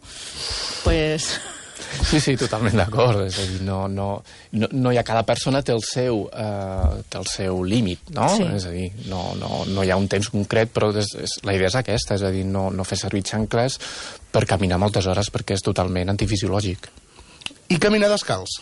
doncs... 0.86 1.34
Sí, 2.10 2.20
sí, 2.20 2.36
totalment 2.40 2.76
d'acord. 2.80 3.22
És 3.28 3.38
a 3.40 3.46
dir, 3.48 3.62
no, 3.68 3.88
no, 3.88 4.08
no, 4.58 4.70
no 4.72 4.92
hi 4.94 4.98
ha... 5.00 5.04
Cada 5.08 5.24
persona 5.28 5.62
té 5.66 5.72
el 5.76 5.82
seu, 5.86 6.24
eh, 6.34 7.02
té 7.10 7.18
el 7.22 7.28
seu 7.32 7.62
límit, 7.64 8.10
no? 8.16 8.28
Sí. 8.36 8.46
És 8.58 8.66
a 8.70 8.74
dir, 8.74 8.90
no, 9.10 9.34
no, 9.40 9.64
no 9.70 9.84
hi 9.86 9.92
ha 9.94 9.98
un 10.00 10.08
temps 10.12 10.30
concret, 10.34 10.72
però 10.76 10.92
és, 10.98 11.14
és, 11.18 11.38
la 11.48 11.56
idea 11.58 11.70
és 11.72 11.78
aquesta, 11.80 12.16
és 12.20 12.24
a 12.28 12.32
dir, 12.36 12.46
no, 12.46 12.68
no 12.72 12.86
fer 12.88 12.98
servir 13.02 13.24
xancles 13.30 13.80
per 14.32 14.46
caminar 14.50 14.78
moltes 14.82 15.08
hores 15.10 15.32
perquè 15.34 15.56
és 15.58 15.64
totalment 15.66 16.10
antifisiològic. 16.14 16.90
I 17.70 17.78
caminar 17.82 18.10
descalç. 18.12 18.60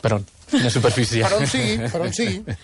Per 0.00 0.14
on? 0.16 0.22
Quina 0.50 0.70
superfície? 0.72 1.20
Per 1.22 1.36
on 1.36 1.44
sigui, 1.46 1.76
per 1.92 2.00
on 2.02 2.14
sigui. 2.16 2.54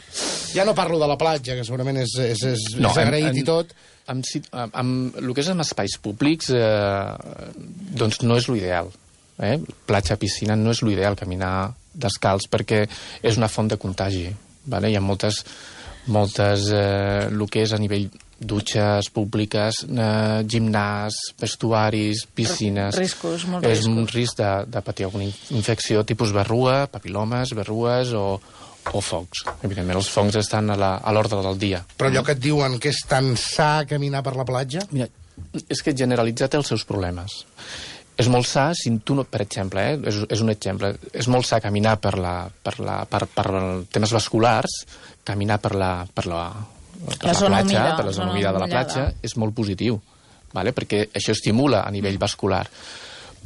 Ja 0.57 0.65
no 0.67 0.73
parlo 0.75 0.99
de 0.99 1.07
la 1.11 1.19
platja, 1.21 1.55
que 1.55 1.63
segurament 1.67 2.01
és, 2.03 2.15
és, 2.33 2.43
és, 2.55 2.65
No, 2.81 2.91
és 2.91 2.99
agraït 3.05 3.29
en- 3.31 3.43
i 3.43 3.45
tot. 3.47 3.75
Amb, 4.07 4.23
amb, 4.55 4.75
amb 4.79 5.17
el 5.19 5.33
que 5.35 5.43
és 5.43 5.49
en 5.51 5.61
espais 5.65 5.97
públics, 6.03 6.49
eh, 6.55 7.55
doncs 7.99 8.21
no 8.23 8.37
és 8.39 8.47
l'ideal. 8.49 8.91
Eh? 9.39 9.59
Platja, 9.87 10.17
piscina, 10.17 10.57
no 10.57 10.71
és 10.73 10.81
l'ideal 10.83 11.17
caminar 11.19 11.73
descalç, 11.93 12.47
perquè 12.53 12.85
és 13.23 13.37
una 13.37 13.49
font 13.49 13.69
de 13.69 13.77
contagi. 13.81 14.29
Vale? 14.67 14.91
Hi 14.91 14.97
ha 14.97 15.01
moltes, 15.05 15.43
moltes 16.13 16.71
eh, 16.73 17.27
el 17.31 17.45
que 17.51 17.63
és 17.67 17.73
a 17.73 17.79
nivell 17.81 18.09
dutxes 18.37 19.09
públiques, 19.17 19.83
eh, 19.89 20.43
gimnàs, 20.45 21.15
vestuaris, 21.41 22.27
piscines... 22.37 22.97
Riscos, 23.01 23.47
molts 23.49 23.65
És 23.69 23.79
riscos. 23.81 23.97
un 23.97 24.09
risc 24.13 24.37
de, 24.43 24.51
de 24.75 24.83
patir 24.85 25.07
alguna 25.09 25.25
in- 25.25 25.37
infecció 25.57 26.05
tipus 26.05 26.33
berrua, 26.37 26.87
papilomes, 26.93 27.55
berrues 27.57 28.13
o, 28.13 28.27
o 28.93 29.01
fongs. 29.01 29.45
Evidentment, 29.63 29.97
els 30.03 30.11
fongs 30.13 30.37
estan 30.37 30.69
a 30.75 30.77
l'ordre 31.17 31.41
del 31.47 31.57
dia. 31.59 31.81
Però 31.97 32.11
allò 32.13 32.23
que 32.27 32.37
et 32.37 32.43
diuen 32.45 32.77
que 32.81 32.93
és 32.93 33.01
tan 33.09 33.33
sa 33.41 33.85
caminar 33.89 34.21
per 34.27 34.37
la 34.37 34.45
platja... 34.49 34.85
Mira, 34.93 35.09
és 35.69 35.81
que 35.85 35.93
generalitzar 35.97 36.49
té 36.53 36.57
els 36.61 36.69
seus 36.69 36.85
problemes. 36.89 37.43
És 38.17 38.29
molt 38.33 38.49
sa 38.49 38.71
si 38.77 38.91
tu, 39.05 39.15
no, 39.19 39.27
per 39.29 39.43
exemple, 39.45 39.83
eh, 39.85 39.97
és, 40.09 40.23
és 40.33 40.43
un 40.45 40.53
exemple, 40.53 40.95
és 41.13 41.29
molt 41.29 41.45
sa 41.49 41.61
caminar 41.61 41.99
per, 42.01 42.15
la, 42.17 42.37
per, 42.49 42.79
la, 42.81 43.03
per, 43.11 43.27
per 43.29 43.47
temes 43.93 44.15
vasculars, 44.17 44.79
caminar 45.27 45.59
per 45.61 45.75
la, 45.77 45.91
per 46.09 46.25
la, 46.31 46.45
per 46.97 47.29
La 47.29 47.35
la, 47.35 47.41
platja, 47.41 47.61
humida, 47.61 47.97
per 47.99 48.07
la 48.09 48.15
zona 48.17 48.33
humida 48.33 48.55
de 48.57 48.63
la 48.63 48.71
platja, 48.71 49.11
és 49.23 49.37
molt 49.37 49.53
positiu, 49.57 49.99
vale? 50.55 50.73
perquè 50.73 51.11
això 51.13 51.37
estimula 51.37 51.85
a 51.85 51.93
nivell 51.93 52.17
vascular. 52.19 52.65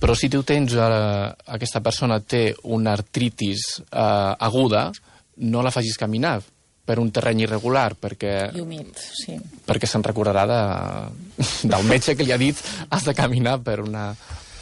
Però 0.01 0.15
si 0.17 0.31
tu 0.33 0.45
tens, 0.47 0.73
eh, 0.79 1.27
aquesta 1.59 1.83
persona 1.85 2.21
té 2.23 2.55
una 2.71 2.95
artritis 2.95 3.67
eh, 3.83 4.47
aguda, 4.47 4.87
no 5.51 5.67
la 5.67 5.75
facis 5.75 5.99
caminar 5.99 6.39
per 6.91 6.99
un 6.99 7.11
terreny 7.15 7.45
irregular, 7.45 7.95
perquè 7.99 8.35
I 8.57 8.63
humit, 8.63 8.99
sí. 8.99 9.37
perquè 9.67 9.87
se'n 9.87 10.03
recordarà 10.07 10.47
de, 10.49 10.61
del 11.71 11.87
metge 11.87 12.17
que 12.17 12.27
li 12.27 12.35
ha 12.35 12.39
dit 12.41 12.59
has 12.89 13.07
de 13.07 13.15
caminar 13.15 13.61
per 13.67 13.81
una, 13.85 14.09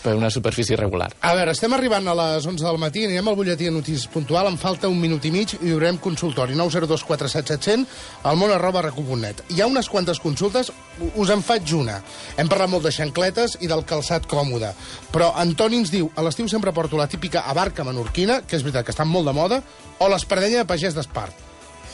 per 0.09 0.17
una 0.17 0.31
superfície 0.31 0.73
irregular. 0.73 1.11
A 1.21 1.35
veure, 1.37 1.53
estem 1.53 1.75
arribant 1.77 2.07
a 2.09 2.15
les 2.17 2.47
11 2.49 2.65
del 2.65 2.79
matí, 2.81 3.03
anirem 3.05 3.27
al 3.29 3.37
butlletí 3.37 3.67
de 3.69 3.75
notícies 3.75 4.07
puntual, 4.09 4.47
em 4.49 4.57
falta 4.57 4.89
un 4.89 4.97
minut 4.97 5.27
i 5.29 5.33
mig 5.35 5.53
i 5.59 5.75
obrirem 5.75 5.99
consultori 6.01 6.57
902 6.57 7.05
47700 7.05 8.25
al 8.31 8.39
món 8.41 8.55
arroba 8.55 8.87
recu.net. 8.87 9.43
Hi 9.53 9.61
ha 9.61 9.69
unes 9.69 9.91
quantes 9.93 10.23
consultes, 10.25 10.73
us 11.13 11.35
en 11.35 11.45
faig 11.45 11.75
una. 11.77 11.99
Hem 12.41 12.49
parlat 12.49 12.73
molt 12.73 12.89
de 12.89 12.95
xancletes 12.95 13.59
i 13.61 13.69
del 13.69 13.85
calçat 13.85 14.25
còmode, 14.31 14.73
però 15.13 15.35
Antoni 15.37 15.83
ens 15.83 15.93
diu, 15.93 16.09
a 16.17 16.25
l'estiu 16.25 16.49
sempre 16.49 16.73
porto 16.73 16.97
la 16.97 17.11
típica 17.11 17.45
abarca 17.53 17.85
menorquina, 17.85 18.41
que 18.49 18.57
és 18.57 18.65
veritat 18.65 18.89
que 18.89 18.97
estan 18.97 19.13
molt 19.13 19.29
de 19.29 19.37
moda, 19.37 19.61
o 20.01 20.09
l'espardenya 20.09 20.65
de 20.65 20.71
pagès 20.73 20.97
d'Espart. 20.97 21.45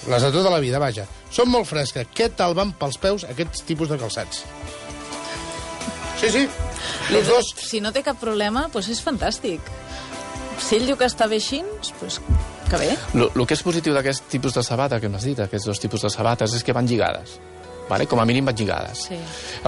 Les 0.07 0.23
de 0.23 0.31
tota 0.31 0.55
la 0.55 0.63
vida, 0.63 0.79
vaja. 0.79 1.09
Són 1.35 1.51
molt 1.51 1.67
fresques. 1.67 2.07
Què 2.15 2.31
tal 2.37 2.55
van 2.55 2.77
pels 2.79 3.01
peus 3.01 3.25
aquests 3.27 3.65
tipus 3.67 3.91
de 3.91 3.99
calçats? 3.99 4.45
Sí, 6.21 6.31
sí, 6.31 6.45
els 7.13 7.29
dos. 7.29 7.51
Si 7.59 7.81
no 7.85 7.93
té 7.93 8.03
cap 8.07 8.19
problema, 8.21 8.67
doncs 8.73 8.89
és 8.95 9.01
fantàstic. 9.05 9.61
Si 10.63 10.77
ell 10.79 10.87
diu 10.87 10.97
que 10.97 11.09
està 11.09 11.27
bé 11.29 11.37
així, 11.43 11.63
doncs 12.01 12.21
que 12.71 12.79
bé. 12.81 12.93
El 13.19 13.47
que 13.47 13.55
és 13.57 13.63
positiu 13.67 13.93
d'aquest 13.97 14.29
tipus 14.33 14.55
de 14.57 14.63
sabata 14.65 15.01
que 15.03 15.09
m'has 15.11 15.27
dit, 15.27 15.41
aquests 15.43 15.67
dos 15.69 15.81
tipus 15.83 16.03
de 16.07 16.11
sabates, 16.15 16.55
és 16.55 16.63
que 16.65 16.73
van 16.73 16.87
lligades. 16.89 17.39
Vale? 17.89 18.07
Com 18.09 18.17
a 18.23 18.25
mínim 18.25 18.47
van 18.49 18.57
lligades. 18.57 19.03
Sí. 19.11 19.19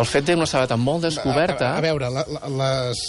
El 0.00 0.06
fet 0.08 0.24
d'una 0.30 0.46
sabata 0.48 0.78
molt 0.80 1.02
descoberta... 1.04 1.74
A, 1.74 1.74
a, 1.74 1.78
a 1.82 1.84
veure, 1.84 2.08
la, 2.14 2.22
la, 2.24 2.46
les... 2.62 3.02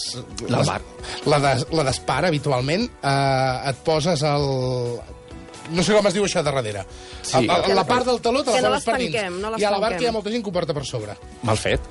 La 0.49 0.59
les-. 0.65 1.23
La 1.31 1.39
de- 1.39 1.67
la 1.77 1.85
d'espar, 1.87 2.25
habitualment, 2.27 2.89
eh, 2.99 3.69
et 3.71 3.79
poses 3.87 4.25
el... 4.27 4.49
No 5.71 5.83
sé 5.83 5.95
com 5.95 6.05
es 6.07 6.13
diu 6.15 6.23
això 6.27 6.39
de 6.43 6.47
darrere. 6.51 6.83
Sí. 7.21 7.37
El, 7.39 7.47
el, 7.51 7.73
la 7.75 7.83
part 7.87 8.05
del 8.07 8.19
taló 8.23 8.39
te 8.43 8.51
la 8.51 8.57
Que 8.57 8.63
no 8.67 8.69
poses 8.73 8.85
per 8.87 8.97
dins. 8.99 9.39
no 9.39 9.53
I 9.59 9.63
a 9.67 9.71
la 9.71 9.79
bar 9.79 9.93
l'estanquem. 9.93 9.97
que 9.99 10.03
hi 10.05 10.07
ha 10.11 10.13
molta 10.15 10.31
gent 10.35 10.43
que 10.43 10.51
ho 10.51 10.53
porta 10.59 10.75
per 10.75 10.83
sobre. 10.87 11.15
Mal 11.47 11.57
fet. 11.59 11.87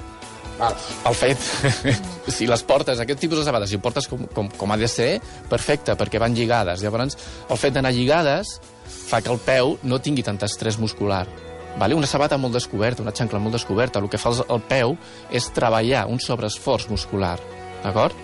Val. 0.58 0.76
El 1.08 1.16
fet, 1.18 1.42
si 2.36 2.48
les 2.48 2.62
portes, 2.66 3.00
aquest 3.00 3.20
tipus 3.20 3.42
de 3.42 3.44
sabates, 3.44 3.70
si 3.70 3.76
ho 3.76 3.82
portes 3.84 4.08
com, 4.08 4.24
com, 4.32 4.48
com 4.56 4.72
ha 4.72 4.78
de 4.80 4.88
ser, 4.88 5.10
perfecte, 5.50 5.96
perquè 5.98 6.20
van 6.22 6.36
lligades. 6.36 6.84
Llavors, 6.84 7.18
el 7.50 7.60
fet 7.60 7.76
d'anar 7.76 7.92
lligades 7.96 8.56
fa 8.86 9.20
que 9.22 9.32
el 9.32 9.42
peu 9.42 9.76
no 9.84 10.00
tingui 10.02 10.24
tant 10.26 10.40
estrès 10.46 10.80
muscular. 10.82 11.26
Vale? 11.76 11.94
Una 11.94 12.08
sabata 12.08 12.38
molt 12.40 12.56
descoberta, 12.56 13.04
una 13.04 13.12
xancla 13.12 13.40
molt 13.42 13.58
descoberta, 13.58 14.00
el 14.00 14.08
que 14.08 14.20
fa 14.20 14.32
el, 14.32 14.62
peu 14.64 14.96
és 15.30 15.50
treballar 15.52 16.06
un 16.08 16.22
sobreesforç 16.22 16.88
muscular. 16.88 17.36
D'acord? 17.84 18.16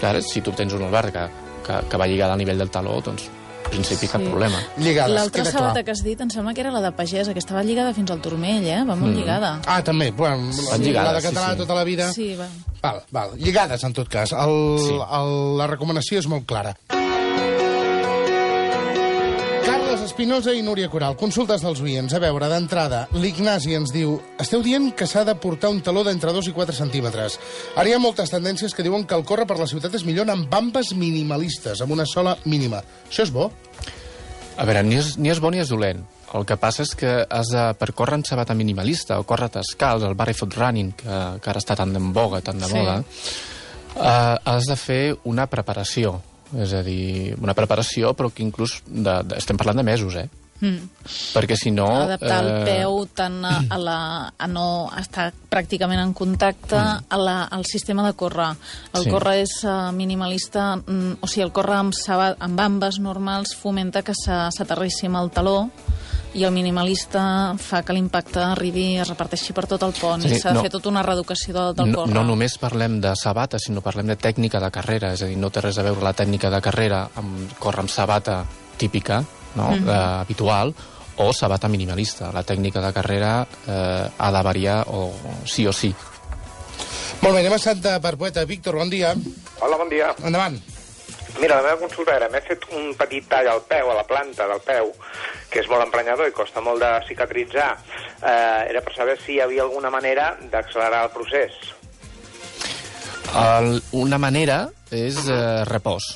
Ara, 0.00 0.20
si 0.24 0.40
tu 0.44 0.52
tens 0.56 0.72
una 0.76 0.88
albarca 0.88 1.28
que, 1.66 1.82
que 1.90 2.00
va 2.00 2.08
lligada 2.08 2.36
al 2.36 2.40
nivell 2.40 2.60
del 2.64 2.72
taló, 2.72 2.96
doncs, 3.04 3.28
principi, 3.70 4.08
cap 4.08 4.20
Sí. 4.20 4.28
problema. 4.28 4.58
Lligades, 4.78 5.14
L'altra 5.14 5.44
sabata 5.44 5.72
clar. 5.72 5.84
que 5.84 5.90
has 5.92 6.02
dit, 6.02 6.20
em 6.20 6.30
sembla 6.30 6.54
que 6.54 6.60
era 6.60 6.70
la 6.70 6.80
de 6.80 6.92
pagesa, 6.92 7.32
que 7.32 7.38
estava 7.38 7.62
lligada 7.62 7.92
fins 7.94 8.10
al 8.10 8.20
turmell, 8.20 8.64
eh? 8.66 8.84
Va 8.84 8.94
molt 8.96 9.14
lligada. 9.16 9.60
Ah, 9.66 9.82
també. 9.82 10.10
Bueno, 10.10 10.50
la, 10.70 10.78
de 10.78 11.22
català 11.22 11.46
sí, 11.48 11.52
sí. 11.52 11.58
tota 11.58 11.74
la 11.74 11.84
vida. 11.84 12.12
Sí, 12.12 12.34
va. 12.36 12.48
Val, 12.82 13.02
val. 13.10 13.30
Lligades, 13.38 13.82
en 13.84 13.92
tot 13.92 14.08
cas. 14.08 14.32
El, 14.32 14.78
Sí. 14.78 14.94
el, 14.94 15.56
la 15.58 15.66
recomanació 15.66 16.18
és 16.18 16.26
molt 16.28 16.46
clara. 16.46 16.76
Espinosa 20.16 20.54
i 20.56 20.62
Núria 20.64 20.88
Coral, 20.88 21.12
consultes 21.20 21.60
dels 21.60 21.82
oients. 21.84 22.14
A 22.16 22.18
veure, 22.22 22.46
d'entrada, 22.48 23.02
l'Ignasi 23.20 23.74
ens 23.76 23.90
diu 23.92 24.14
esteu 24.40 24.62
dient 24.64 24.86
que 24.96 25.04
s'ha 25.04 25.26
de 25.28 25.34
portar 25.36 25.68
un 25.68 25.82
taló 25.84 26.00
d'entre 26.06 26.32
2 26.32 26.46
i 26.48 26.54
4 26.56 26.72
centímetres. 26.72 27.34
Ara 27.76 27.90
hi 27.90 27.92
ha 27.92 27.98
moltes 28.00 28.30
tendències 28.32 28.72
que 28.72 28.80
diuen 28.86 29.04
que 29.04 29.12
el 29.12 29.26
córrer 29.28 29.44
per 29.44 29.58
la 29.60 29.66
ciutat 29.68 29.92
és 29.92 30.06
millor 30.08 30.30
amb 30.32 30.48
bambes 30.48 30.94
minimalistes, 30.96 31.82
amb 31.84 31.92
una 31.92 32.06
sola 32.08 32.32
mínima. 32.48 32.80
Això 33.10 33.26
és 33.26 33.32
bo? 33.34 33.50
A 34.56 34.64
veure, 34.64 34.80
ni 34.88 34.96
és, 34.96 35.18
ni 35.20 35.28
és 35.28 35.36
bo 35.44 35.50
ni 35.52 35.60
és 35.60 35.68
dolent. 35.68 36.00
El 36.32 36.46
que 36.48 36.56
passa 36.56 36.86
és 36.88 36.94
que 36.96 37.10
has 37.28 37.50
de, 37.52 37.66
per 37.76 37.90
córrer 37.92 38.16
amb 38.16 38.24
sabata 38.30 38.56
minimalista 38.56 39.18
o 39.20 39.26
córrer 39.28 39.50
descalç, 39.52 40.06
el 40.08 40.16
barefoot 40.16 40.56
running, 40.56 40.94
que, 40.96 41.18
que 41.44 41.52
ara 41.52 41.60
està 41.60 41.76
tan 41.76 41.92
en 41.92 42.08
boga, 42.16 42.40
tan 42.40 42.56
de 42.56 42.72
Sí. 42.72 42.72
moda, 42.72 43.02
eh, 44.00 44.38
has 44.48 44.64
de 44.64 44.78
fer 44.80 45.02
una 45.28 45.44
preparació. 45.46 46.22
És 46.54 46.72
a 46.76 46.82
dir, 46.86 47.34
una 47.42 47.54
preparació, 47.58 48.12
però 48.14 48.30
que 48.30 48.44
inclús 48.44 48.80
de, 48.86 49.22
de, 49.26 49.38
estem 49.40 49.58
parlant 49.58 49.80
de 49.82 49.86
mesos, 49.86 50.14
eh? 50.14 50.28
Mm. 50.60 50.88
Perquè 51.34 51.56
si 51.58 51.70
no... 51.74 51.86
Adaptar 52.06 52.38
el 52.40 52.50
eh, 52.50 52.60
peu 52.64 53.02
tant 53.16 53.42
a, 53.44 53.56
a, 53.68 53.78
la, 53.80 53.98
a 54.32 54.46
no 54.48 54.88
estar 54.96 55.28
pràcticament 55.52 56.00
en 56.00 56.14
contacte 56.16 56.78
a 56.78 57.18
la, 57.20 57.36
al 57.52 57.66
sistema 57.68 58.06
de 58.06 58.14
córrer. 58.16 58.52
El 58.94 59.04
Sí. 59.04 59.12
córrer 59.12 59.36
és 59.42 59.58
uh, 59.64 59.92
minimalista, 59.92 60.76
mm, 60.78 61.18
o 61.20 61.28
sigui, 61.28 61.44
el 61.44 61.52
córrer 61.52 61.80
amb, 61.82 61.92
amb 62.38 62.56
bambes 62.56 63.00
normals 63.04 63.54
fomenta 63.58 64.02
que 64.06 64.16
s'aterrissi 64.16 65.10
amb 65.10 65.20
el 65.20 65.30
taló 65.34 65.58
i 66.34 66.44
el 66.44 66.50
minimalista 66.52 67.54
fa 67.58 67.82
que 67.82 67.94
l'impacte 67.96 68.40
arribi 68.44 68.82
i 68.94 68.98
es 69.00 69.08
reparteixi 69.08 69.54
per 69.56 69.66
tot 69.66 69.82
el 69.86 69.92
pont 69.96 70.22
Sí, 70.22 70.34
i 70.34 70.40
s'ha 70.40 70.50
de 70.50 70.54
no- 70.58 70.62
fer 70.66 70.70
tota 70.70 70.88
una 70.90 71.02
reeducació 71.02 71.54
del, 71.54 71.74
del 71.74 71.90
no, 71.92 71.98
córrer. 72.02 72.14
no 72.14 72.24
només 72.24 72.58
parlem 72.58 73.00
de 73.00 73.14
sabata, 73.16 73.58
sinó 73.58 73.80
parlem 73.80 74.06
de 74.12 74.16
tècnica 74.16 74.60
de 74.60 74.70
carrera, 74.70 75.12
és 75.14 75.22
a 75.22 75.26
dir, 75.30 75.36
no 75.38 75.48
té 75.50 75.60
res 75.64 75.78
a 75.78 75.82
veure 75.86 76.02
la 76.04 76.12
tècnica 76.12 76.50
de 76.50 76.60
carrera 76.60 77.08
amb 77.16 77.54
córrer 77.58 77.80
amb 77.86 77.90
sabata 77.90 78.44
típica, 78.76 79.22
no? 79.54 79.70
Mhm. 79.70 79.88
eh, 79.88 79.92
habitual, 80.20 80.74
o 81.18 81.32
sabata 81.32 81.68
minimalista. 81.68 82.30
La 82.32 82.42
tècnica 82.44 82.82
de 82.84 82.92
carrera 82.92 83.46
eh, 83.66 84.08
ha 84.18 84.30
de 84.32 84.42
variar 84.42 84.84
o 84.88 85.12
sí 85.46 85.66
o 85.66 85.72
sí. 85.72 85.94
Molt 87.22 87.32
bé, 87.34 87.40
anem 87.40 87.54
a 87.54 87.58
Santa 87.58 87.98
Perpètua. 88.00 88.44
Víctor, 88.44 88.76
bon 88.76 88.90
dia. 88.90 89.14
Hola, 89.60 89.78
bon 89.78 89.88
dia. 89.88 90.14
Endavant. 90.22 90.60
Mira, 91.40 91.56
la 91.56 91.62
meva 91.66 91.76
consulta 91.82 92.14
era, 92.16 92.28
m'he 92.32 92.40
fet 92.40 92.62
un 92.72 92.94
petit 92.96 93.26
tall 93.28 93.48
al 93.52 93.60
peu, 93.68 93.90
a 93.92 93.96
la 93.98 94.04
planta 94.08 94.46
del 94.48 94.60
peu, 94.64 94.92
que 95.52 95.60
és 95.60 95.68
molt 95.68 95.84
emprenyador 95.84 96.30
i 96.30 96.32
costa 96.36 96.62
molt 96.64 96.80
de 96.80 96.92
cicatritzar. 97.08 97.70
Eh, 98.22 98.70
era 98.70 98.80
per 98.80 98.94
saber 98.96 99.18
si 99.20 99.34
hi 99.36 99.40
havia 99.44 99.66
alguna 99.66 99.90
manera 99.92 100.30
d'accelerar 100.50 101.02
el 101.08 101.10
procés. 101.12 101.52
El, 103.36 103.82
una 103.92 104.18
manera 104.22 104.62
és 104.94 105.18
eh, 105.28 105.64
repòs. 105.68 106.06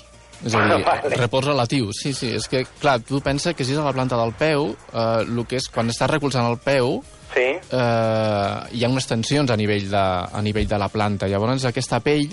És 0.46 0.54
a 0.56 0.62
dir, 0.70 0.80
Vale. 0.86 1.16
repòs 1.20 1.44
relatiu. 1.50 1.90
Sí, 1.92 2.14
sí, 2.16 2.30
és 2.38 2.46
que, 2.48 2.62
clar, 2.80 3.00
tu 3.04 3.20
pensa 3.20 3.52
que 3.52 3.66
si 3.66 3.74
és 3.76 3.80
a 3.82 3.84
la 3.84 3.92
planta 3.96 4.16
del 4.20 4.32
peu, 4.38 4.70
eh, 4.94 5.24
el 5.26 5.42
que 5.46 5.58
és, 5.60 5.68
quan 5.72 5.90
estàs 5.92 6.10
recolzant 6.16 6.48
el 6.48 6.56
peu, 6.64 7.02
Sí. 7.30 7.44
eh, 7.46 8.54
hi 8.74 8.80
ha 8.82 8.88
unes 8.90 9.06
tensions 9.06 9.52
a 9.52 9.56
nivell 9.60 9.84
de, 9.92 10.00
a 10.34 10.40
nivell 10.42 10.66
de 10.66 10.78
la 10.80 10.88
planta. 10.90 11.28
Llavors, 11.30 11.62
aquesta 11.68 12.00
pell 12.02 12.26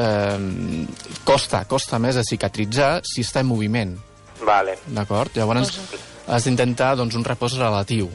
eh, 0.00 0.86
costa, 1.28 1.64
costa 1.68 2.00
més 2.02 2.18
de 2.18 2.24
cicatritzar 2.26 2.92
si 3.06 3.24
està 3.26 3.44
en 3.44 3.50
moviment, 3.50 3.94
Vale. 4.46 4.78
d'acord? 4.88 5.36
Llavors, 5.36 5.76
has 6.26 6.48
d'intentar 6.48 6.94
doncs, 6.98 7.16
un 7.18 7.26
repòs 7.26 7.58
relatiu. 7.60 8.10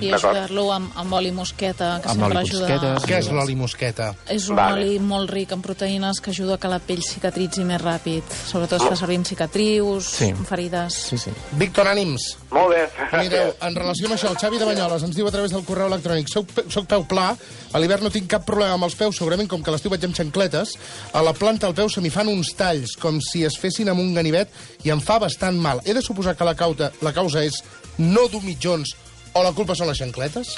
I 0.00 0.12
ajudar-lo 0.14 0.68
amb, 0.72 0.92
amb 0.96 1.12
oli 1.18 1.32
mosqueta, 1.34 1.98
que 2.02 2.08
Amb 2.08 2.20
sempre 2.22 2.38
oli 2.38 2.48
ajuda... 2.48 2.68
mosqueta, 2.68 3.06
Què 3.08 3.18
és 3.18 3.28
l'oli 3.34 3.56
mosqueta? 3.58 4.06
És 4.30 4.48
un 4.48 4.56
Vale. 4.56 4.78
oli 4.86 4.98
molt 5.02 5.30
ric 5.34 5.50
en 5.52 5.60
proteïnes 5.62 6.20
que 6.22 6.30
ajuda 6.30 6.54
a 6.54 6.58
que 6.62 6.68
la 6.70 6.78
pell 6.78 7.02
cicatritzi 7.02 7.64
més 7.66 7.82
ràpid. 7.82 8.22
Sobretot 8.46 8.80
es 8.80 8.86
fa 8.88 8.96
servir 8.96 9.18
amb 9.20 9.26
cicatrius, 9.26 10.04
Sí. 10.20 10.30
amb 10.30 10.46
ferides... 10.46 10.94
Sí, 11.10 11.18
sí. 11.18 11.30
Víctor, 11.58 11.88
ànims. 11.90 12.36
Molt 12.50 12.70
bé. 12.74 12.84
Mireu, 13.18 13.52
en 13.60 13.74
relació 13.76 14.06
amb 14.06 14.16
això, 14.16 14.30
el 14.30 14.38
Xavi 14.38 14.58
de 14.58 14.64
Banyoles 14.70 15.02
ens 15.06 15.16
diu 15.16 15.26
a 15.28 15.34
través 15.34 15.50
del 15.52 15.64
correu 15.64 15.86
electrònic 15.90 16.30
soc, 16.32 16.46
pe- 16.54 16.64
soc 16.70 16.86
peu 16.90 17.04
pla, 17.10 17.34
a 17.72 17.78
l'hivern 17.82 18.02
no 18.06 18.10
tinc 18.14 18.26
cap 18.30 18.46
problema 18.46 18.74
amb 18.78 18.84
els 18.88 18.94
peus, 18.98 19.16
segurament 19.18 19.48
com 19.50 19.62
que 19.62 19.70
l'estiu 19.74 19.90
vaig 19.92 20.04
amb 20.08 20.16
xancletes, 20.16 20.76
a 21.12 21.22
la 21.22 21.32
planta 21.34 21.66
del 21.66 21.74
peu 21.76 21.88
se 21.90 22.00
m'hi 22.00 22.10
fan 22.10 22.28
uns 22.32 22.54
talls, 22.58 22.96
com 22.98 23.20
si 23.20 23.44
es 23.46 23.58
fessin 23.58 23.88
amb 23.92 24.00
un 24.02 24.14
ganivet, 24.14 24.48
i 24.82 24.90
em 24.90 25.00
fa 25.00 25.18
bastant 25.22 25.58
mal. 25.60 25.80
He 25.84 25.94
de 25.94 26.02
suposar 26.02 26.34
que 26.36 26.44
la 26.44 26.54
causa, 26.58 26.90
la 27.02 27.12
causa 27.12 27.44
és 27.44 27.62
no 27.98 28.26
dur 28.32 28.42
mitjons 28.42 28.94
o 29.34 29.42
la 29.46 29.52
culpa 29.56 29.76
són 29.78 29.90
les 29.90 30.00
xancletes? 30.00 30.54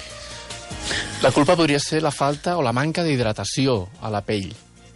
La 1.23 1.31
culpa 1.31 1.57
podria 1.57 1.79
ser 1.81 2.03
la 2.03 2.11
falta 2.11 2.57
o 2.59 2.63
la 2.65 2.73
manca 2.73 3.05
d'hidratació 3.07 3.89
a 4.03 4.11
la 4.11 4.23
pell. 4.27 4.51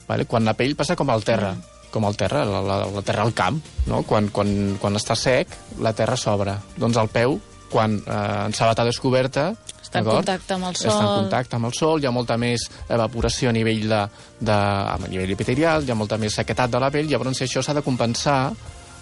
Vale? 0.09 0.26
Quan 0.26 0.47
la 0.47 0.54
pell 0.59 0.75
passa 0.78 0.97
com 0.99 1.11
al 1.11 1.25
terra, 1.26 1.52
com 1.92 2.04
al 2.04 2.16
terra, 2.18 2.45
la, 2.47 2.62
la, 2.64 2.78
la 2.90 3.02
terra 3.06 3.23
al 3.26 3.35
camp, 3.35 3.61
no? 3.87 4.02
quan, 4.09 4.30
quan, 4.35 4.76
quan 4.80 4.99
està 4.99 5.16
sec, 5.18 5.52
la 5.83 5.92
terra 5.97 6.16
s'obre. 6.18 6.56
Doncs 6.76 6.99
el 7.02 7.11
peu, 7.12 7.38
quan 7.71 7.99
eh, 8.00 8.21
en 8.47 8.56
sabata 8.56 8.87
descoberta... 8.87 9.52
Està 9.87 10.00
en 10.02 10.09
contacte 10.09 10.54
amb 10.56 10.66
el 10.66 10.75
Està 10.75 10.90
en 10.90 10.97
sol. 10.97 11.12
contacte 11.23 11.56
amb 11.56 11.68
el 11.68 11.75
sol, 11.78 12.02
hi 12.02 12.09
ha 12.09 12.11
molta 12.11 12.35
més 12.37 12.64
evaporació 12.90 13.52
a 13.52 13.54
nivell, 13.54 13.85
de, 13.87 14.00
de, 14.40 14.56
a 14.56 14.97
nivell 15.06 15.30
epitelial, 15.37 15.87
hi 15.87 15.92
ha 15.95 15.99
molta 15.99 16.18
més 16.18 16.35
sequetat 16.35 16.73
de 16.73 16.80
la 16.83 16.90
pell, 16.90 17.06
llavors 17.06 17.45
això 17.47 17.62
s'ha 17.62 17.76
de 17.78 17.85
compensar 17.87 18.40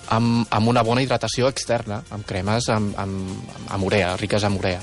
amb, 0.09 0.47
amb 0.51 0.69
una 0.69 0.83
bona 0.83 1.03
hidratació 1.05 1.49
externa, 1.49 2.03
amb 2.11 2.27
cremes 2.29 2.69
amb, 2.73 2.95
amb, 2.99 3.31
amb 3.71 3.85
urea, 3.87 4.17
riques 4.21 4.45
amb 4.45 4.59
urea. 4.61 4.81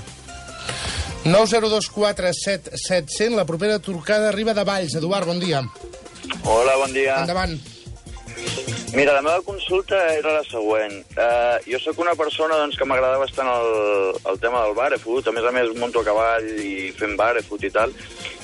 902477700, 1.25 3.35
la 3.37 3.45
propera 3.45 3.79
trucada 3.79 4.29
arriba 4.29 4.53
de 4.57 4.63
Valls. 4.65 4.95
Eduard, 4.97 5.27
bon 5.27 5.39
dia. 5.39 5.61
Hola, 6.43 6.75
bon 6.81 6.93
dia. 6.93 7.19
Endavant. 7.21 7.59
Mira, 8.93 9.13
la 9.13 9.21
meva 9.21 9.41
consulta 9.45 9.95
era 10.17 10.33
la 10.33 10.43
següent. 10.43 11.05
Uh, 11.15 11.55
jo 11.69 11.79
sóc 11.79 11.99
una 12.03 12.15
persona 12.19 12.57
doncs, 12.59 12.75
que 12.75 12.85
m'agrada 12.89 13.21
bastant 13.21 13.47
el, 13.47 13.69
el 14.27 14.39
tema 14.43 14.65
del 14.65 14.75
barefoot. 14.75 15.29
A 15.29 15.33
més 15.35 15.45
a 15.47 15.51
més, 15.55 15.69
monto 15.79 16.01
a 16.01 16.07
cavall 16.07 16.47
i 16.59 16.91
fem 16.97 17.15
barefoot 17.19 17.63
i 17.63 17.71
tal. 17.71 17.93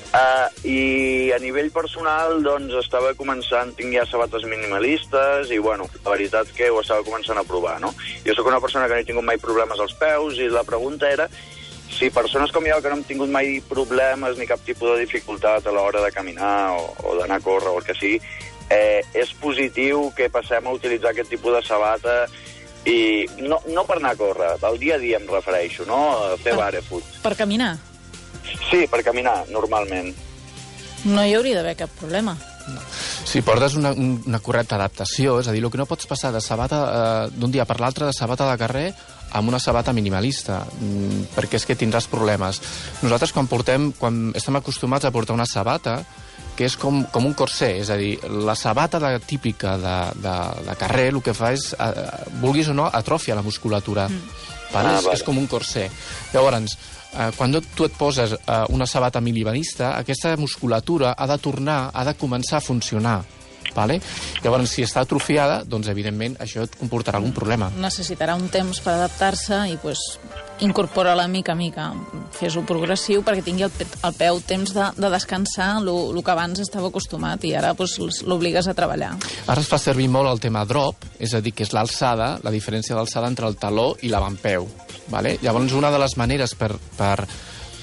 Uh, 0.07 0.47
I 0.63 1.31
a 1.35 1.37
nivell 1.43 1.67
personal, 1.75 2.39
doncs, 2.41 2.71
estava 2.79 3.11
començant, 3.13 3.73
tinc 3.75 3.91
ja 3.93 4.05
sabates 4.07 4.45
minimalistes 4.47 5.51
i, 5.51 5.59
bueno, 5.59 5.85
la 6.05 6.13
veritat 6.13 6.49
que 6.55 6.69
ho 6.71 6.79
estava 6.81 7.03
començant 7.03 7.37
a 7.37 7.43
provar, 7.43 7.75
no? 7.83 7.91
Jo 8.25 8.33
sóc 8.33 8.47
una 8.47 8.61
persona 8.63 8.87
que 8.87 8.95
no 8.95 9.03
he 9.03 9.07
tingut 9.09 9.27
mai 9.27 9.37
problemes 9.37 9.79
als 9.83 9.93
peus 9.99 10.39
i 10.39 10.47
la 10.49 10.63
pregunta 10.63 11.11
era 11.11 11.27
si 11.91 12.09
persones 12.13 12.51
com 12.55 12.65
jo, 12.65 12.79
que 12.81 12.89
no 12.89 12.97
hem 12.99 13.03
tingut 13.07 13.29
mai 13.33 13.59
problemes 13.67 14.37
ni 14.37 14.47
cap 14.47 14.63
tipus 14.65 14.93
de 14.95 15.03
dificultat 15.05 15.67
a 15.67 15.71
l'hora 15.75 16.01
de 16.03 16.11
caminar 16.15 16.77
o, 16.79 16.93
o 17.03 17.15
d'anar 17.19 17.39
a 17.41 17.43
córrer 17.43 17.71
o 17.73 17.79
el 17.81 17.85
que 17.87 17.95
sigui, 17.97 18.21
eh, 18.69 19.01
és 19.13 19.33
positiu 19.41 20.11
que 20.15 20.29
passem 20.31 20.65
a 20.67 20.75
utilitzar 20.75 21.11
aquest 21.11 21.31
tipus 21.35 21.55
de 21.57 21.63
sabata 21.67 22.17
i 22.87 23.25
no, 23.43 23.59
no 23.73 23.83
per 23.83 23.97
anar 23.99 24.13
a 24.15 24.19
córrer, 24.19 24.53
del 24.61 24.79
dia 24.79 24.95
a 24.95 25.01
dia 25.01 25.19
em 25.19 25.27
refereixo, 25.27 25.83
no? 25.89 25.99
A 26.15 26.37
fer 26.37 26.53
Per- 26.53 26.59
barefoot. 26.61 27.03
Per 27.23 27.35
caminar 27.35 27.73
Sí, 28.69 28.85
per 28.91 29.03
caminar, 29.03 29.45
normalment. 29.49 30.13
no 31.07 31.23
hi 31.23 31.35
hauria 31.37 31.55
d'haver 31.59 31.75
cap 31.77 31.89
problema. 31.99 32.33
Si 33.23 33.41
portes 33.41 33.75
una, 33.79 33.91
un- 33.95 34.21
una 34.27 34.39
correcta 34.43 34.75
adaptació, 34.75 35.37
és 35.39 35.47
a 35.47 35.53
dir, 35.55 35.61
el 35.63 35.69
que 35.71 35.77
no 35.79 35.85
pots 35.87 36.07
passar 36.09 36.33
de 36.33 36.41
sabata 36.41 36.79
eh, 36.83 37.29
d'un 37.31 37.51
dia 37.51 37.63
per 37.65 37.79
l'altre 37.79 38.05
de 38.09 38.13
sabata 38.13 38.49
de 38.49 38.57
carrer 38.59 38.87
amb 39.37 39.47
una 39.47 39.59
sabata 39.59 39.93
minimalista, 39.93 40.65
mm, 40.65 41.29
perquè 41.35 41.55
és 41.61 41.65
que 41.65 41.77
tindràs 41.79 42.07
problemes. 42.11 42.59
Nosaltres 43.03 43.31
quan 43.31 43.47
portem, 43.47 43.91
quan 43.93 44.31
estem 44.35 44.55
acostumats 44.59 45.05
a 45.05 45.11
portar 45.11 45.35
una 45.37 45.45
sabata, 45.45 46.01
que 46.57 46.65
és 46.65 46.75
com, 46.75 47.03
com 47.13 47.25
un 47.29 47.33
corser, 47.37 47.75
és 47.83 47.89
a 47.93 47.95
dir, 47.95 48.17
la 48.27 48.55
sabata 48.55 48.99
de, 48.99 49.13
típica 49.19 49.77
de, 49.77 49.95
de, 50.19 50.35
de 50.67 50.75
carrer 50.75 51.07
el 51.13 51.21
que 51.21 51.33
fa 51.37 51.53
és, 51.53 51.69
eh, 51.77 52.07
vulguis 52.41 52.67
o 52.67 52.73
no, 52.73 52.87
atrofia 52.91 53.35
la 53.37 53.43
musculatura. 53.45 54.07
Mm. 54.09 54.21
Vale? 54.73 54.89
Ah, 54.89 54.97
és, 54.97 55.05
vale. 55.05 55.15
és 55.15 55.23
com 55.23 55.37
un 55.37 55.47
corser. 55.47 55.87
Llavors, 56.33 56.77
eh, 57.17 57.31
quan 57.37 57.55
tu 57.75 57.87
et 57.87 57.97
poses 57.97 58.37
eh, 58.37 58.61
una 58.69 58.85
sabata 58.85 59.21
minimalista, 59.21 59.95
aquesta 59.97 60.35
musculatura 60.37 61.15
ha 61.17 61.27
de 61.27 61.37
tornar, 61.37 61.89
ha 61.93 62.05
de 62.05 62.15
començar 62.17 62.61
a 62.61 62.65
funcionar. 62.65 63.23
Vale? 63.75 63.99
Llavors, 64.41 64.71
si 64.71 64.81
està 64.81 65.03
atrofiada, 65.03 65.59
doncs, 65.67 65.89
evidentment, 65.91 66.37
això 66.41 66.63
et 66.65 66.75
comportarà 66.79 67.19
algun 67.19 67.33
problema. 67.35 67.69
Necessitarà 67.77 68.33
un 68.37 68.47
temps 68.49 68.79
per 68.81 68.95
adaptar-se 68.95 69.59
i 69.69 69.75
pues, 69.81 70.01
incorpora-la 70.65 71.27
mica 71.29 71.53
a 71.53 71.59
mica. 71.59 71.91
Fes-ho 72.33 72.63
progressiu 72.65 73.21
perquè 73.27 73.43
tingui 73.45 73.67
el, 73.67 73.73
pe 73.75 73.85
el 73.85 74.17
peu 74.17 74.41
temps 74.41 74.73
de, 74.73 74.87
de 74.97 75.11
descansar 75.13 75.69
el 75.83 76.23
que 76.23 76.33
abans 76.33 76.63
estava 76.63 76.89
acostumat 76.89 77.45
i 77.45 77.53
ara 77.59 77.75
pues, 77.77 77.99
l'obligues 78.25 78.65
a 78.65 78.73
treballar. 78.77 79.13
Ara 79.45 79.61
es 79.61 79.69
fa 79.69 79.77
servir 79.77 80.09
molt 80.09 80.31
el 80.31 80.41
tema 80.41 80.65
drop, 80.65 81.05
és 81.19 81.37
a 81.37 81.43
dir, 81.43 81.53
que 81.53 81.67
és 81.67 81.75
l'alçada, 81.75 82.37
la 82.41 82.53
diferència 82.53 82.97
d'alçada 82.97 83.29
entre 83.29 83.45
el 83.51 83.61
taló 83.61 83.91
i 84.01 84.09
l'avampeu. 84.09 84.65
Vale? 85.09 85.37
Llavors, 85.41 85.73
una 85.73 85.91
de 85.91 85.99
les 85.99 86.17
maneres 86.17 86.55
per, 86.55 86.73
per, 86.97 87.25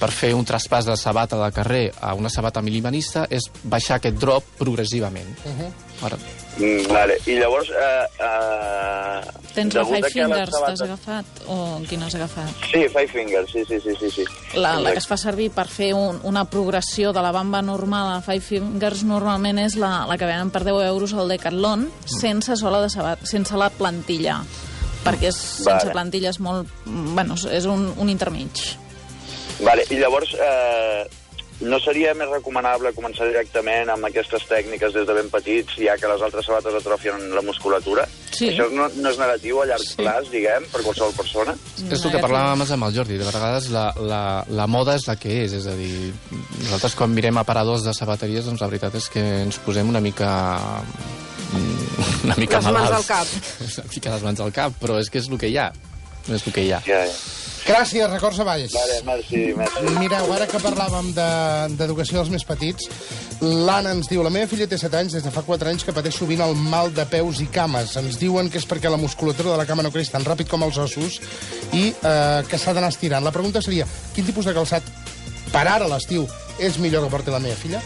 per 0.00 0.10
fer 0.12 0.34
un 0.34 0.44
traspàs 0.44 0.84
de 0.86 0.96
sabata 0.96 1.38
de 1.40 1.50
carrer 1.52 1.84
a 2.00 2.14
una 2.14 2.28
sabata 2.28 2.60
minimalista 2.62 3.26
és 3.30 3.48
baixar 3.62 3.96
aquest 4.00 4.16
drop 4.20 4.44
progressivament. 4.58 5.38
Uh 5.44 5.52
-huh. 5.58 5.70
Ara, 6.04 6.18
Mm, 6.58 6.86
vale. 6.86 7.16
I 7.26 7.34
llavors... 7.34 7.68
Eh, 7.68 8.06
eh, 8.22 9.30
Tens 9.54 9.74
la 9.74 9.84
Five 9.84 10.10
Fingers, 10.10 10.50
sabates- 10.50 10.78
t'has 10.78 10.82
agafat? 10.82 11.24
O 11.48 11.80
quina 11.88 12.06
has 12.06 12.14
agafat? 12.14 12.50
Sí, 12.70 12.84
Five 12.88 13.08
Fingers, 13.08 13.50
sí, 13.50 13.64
sí, 13.66 13.80
sí, 13.80 13.94
sí. 13.98 14.10
sí. 14.10 14.24
La, 14.54 14.78
la 14.80 14.92
que 14.92 14.98
es 14.98 15.06
fa 15.06 15.16
servir 15.16 15.50
per 15.54 15.66
fer 15.70 15.92
un, 15.94 16.20
una 16.22 16.44
progressió 16.50 17.12
de 17.12 17.22
la 17.22 17.32
bamba 17.32 17.62
normal 17.62 18.12
a 18.16 18.20
Five 18.22 18.40
Fingers 18.40 19.02
normalment 19.06 19.58
és 19.64 19.76
la, 19.76 20.04
la 20.06 20.18
que 20.18 20.26
venen 20.26 20.50
per 20.54 20.64
10 20.66 20.86
euros 20.88 21.14
al 21.14 21.28
Decathlon 21.28 21.88
sense 22.06 22.56
sola 22.56 22.80
de 22.82 22.90
sabat, 22.90 23.22
sense 23.26 23.56
la 23.56 23.70
plantilla 23.70 24.42
perquè 25.04 25.30
és, 25.30 25.36
sense 25.36 25.84
Vale. 25.86 25.92
plantilla 25.92 26.32
és 26.34 26.40
molt... 26.40 26.70
Bueno, 26.86 27.36
és 27.50 27.68
un, 27.70 27.90
un 28.00 28.08
intermig. 28.12 28.64
Vale, 29.62 29.84
i 29.94 30.00
llavors, 30.00 30.32
eh, 30.34 31.04
no 31.62 31.78
seria 31.78 32.10
més 32.18 32.28
recomanable 32.32 32.90
començar 32.96 33.28
directament 33.28 33.88
amb 33.92 34.08
aquestes 34.08 34.42
tècniques 34.50 34.92
des 34.96 35.06
de 35.06 35.14
ben 35.14 35.28
petits, 35.30 35.76
ja 35.78 35.94
que 36.00 36.10
les 36.10 36.22
altres 36.26 36.48
sabates 36.48 36.74
atrofien 36.80 37.28
la 37.34 37.44
musculatura? 37.46 38.06
Sí. 38.34 38.48
Això 38.50 38.66
no, 38.74 38.88
no 38.90 39.12
és 39.12 39.20
negatiu 39.20 39.60
a 39.62 39.66
llarg 39.70 39.84
Sí. 39.86 40.00
plaç, 40.00 40.30
diguem, 40.32 40.66
per 40.72 40.82
qualsevol 40.82 41.14
persona? 41.14 41.54
és 41.84 42.02
el 42.04 42.10
que 42.10 42.22
parlàvem 42.22 42.56
abans 42.56 42.70
amb 42.74 42.88
el 42.88 42.94
Jordi, 42.96 43.18
de 43.20 43.28
vegades 43.28 43.68
la, 43.70 43.84
la, 44.00 44.22
la 44.48 44.66
moda 44.66 44.96
és 44.98 45.06
la 45.06 45.14
que 45.20 45.44
és, 45.44 45.54
és 45.60 45.66
a 45.70 45.76
dir, 45.78 46.12
nosaltres 46.64 46.96
quan 46.98 47.14
mirem 47.14 47.38
aparadors 47.38 47.84
de 47.86 47.94
sabateries, 47.94 48.48
doncs 48.48 48.64
la 48.64 48.70
veritat 48.72 48.98
és 48.98 49.08
que 49.12 49.22
ens 49.44 49.60
posem 49.62 49.88
una 49.88 50.02
mica 50.02 50.32
mm, 51.52 51.83
una 52.24 52.34
mica 52.36 52.58
Les 52.60 52.64
mans 52.66 52.78
malalts. 52.78 52.96
al 52.98 53.04
cap. 53.04 53.26
Una 53.78 53.88
mica 53.94 54.14
les 54.14 54.22
mans 54.22 54.40
al 54.40 54.52
cap, 54.52 54.72
però 54.80 54.98
és 55.00 55.10
que 55.10 55.18
és 55.22 55.28
el 55.28 55.38
que 55.38 55.48
hi 55.52 55.58
ha. 55.58 55.70
No 56.26 56.34
és 56.38 56.46
el 56.46 56.52
que 56.56 56.62
hi 56.64 56.70
ha. 56.72 56.78
Ja, 56.86 57.02
ja. 57.06 57.16
Gràcies, 57.64 58.04
records 58.10 58.38
a 58.40 58.44
Valls. 58.44 58.72
Vale, 58.76 58.98
merci, 59.06 59.38
merci. 59.56 59.82
Mireu, 59.96 60.26
ara 60.34 60.44
que 60.46 60.58
parlàvem 60.60 61.06
de- 61.16 61.76
d'educació 61.78 62.18
dels 62.18 62.28
més 62.28 62.44
petits, 62.44 62.90
l'Anna 63.40 63.92
ens 63.96 64.08
diu, 64.10 64.22
la 64.22 64.28
meva 64.32 64.46
filla 64.50 64.66
té 64.68 64.76
7 64.76 64.98
anys, 64.98 65.14
des 65.16 65.24
de 65.24 65.30
fa 65.32 65.40
4 65.46 65.70
anys 65.70 65.84
que 65.84 65.92
pateix 65.96 66.14
sovint 66.18 66.42
el 66.44 66.52
mal 66.60 66.92
de 66.92 67.06
peus 67.08 67.40
i 67.40 67.46
cames. 67.46 67.94
Ens 67.96 68.18
diuen 68.20 68.50
que 68.52 68.58
és 68.60 68.66
perquè 68.68 68.90
la 68.92 68.98
musculatura 69.00 69.52
de 69.52 69.56
la 69.62 69.64
cama 69.66 69.82
no 69.82 69.90
creix 69.92 70.10
tan 70.12 70.24
ràpid 70.24 70.48
com 70.48 70.62
els 70.62 70.76
ossos 70.76 71.20
i 71.72 71.88
eh, 72.02 72.42
que 72.48 72.58
s'ha 72.60 72.74
d'anar 72.76 72.92
estirant. 72.92 73.24
La 73.24 73.32
pregunta 73.32 73.62
seria, 73.64 73.86
quin 74.14 74.26
tipus 74.28 74.44
de 74.44 74.52
calçat 74.52 74.82
per 75.52 75.64
ara 75.66 75.86
a 75.86 75.88
l'estiu 75.88 76.26
és 76.58 76.76
millor 76.78 77.04
que 77.04 77.10
porti 77.16 77.30
la 77.32 77.40
meva 77.40 77.56
filla? 77.56 77.80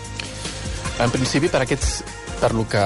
En 0.98 1.10
principi, 1.14 1.46
per 1.48 1.62
aquests, 1.62 2.00
per 2.38 2.52
lo 2.54 2.64
que 2.70 2.82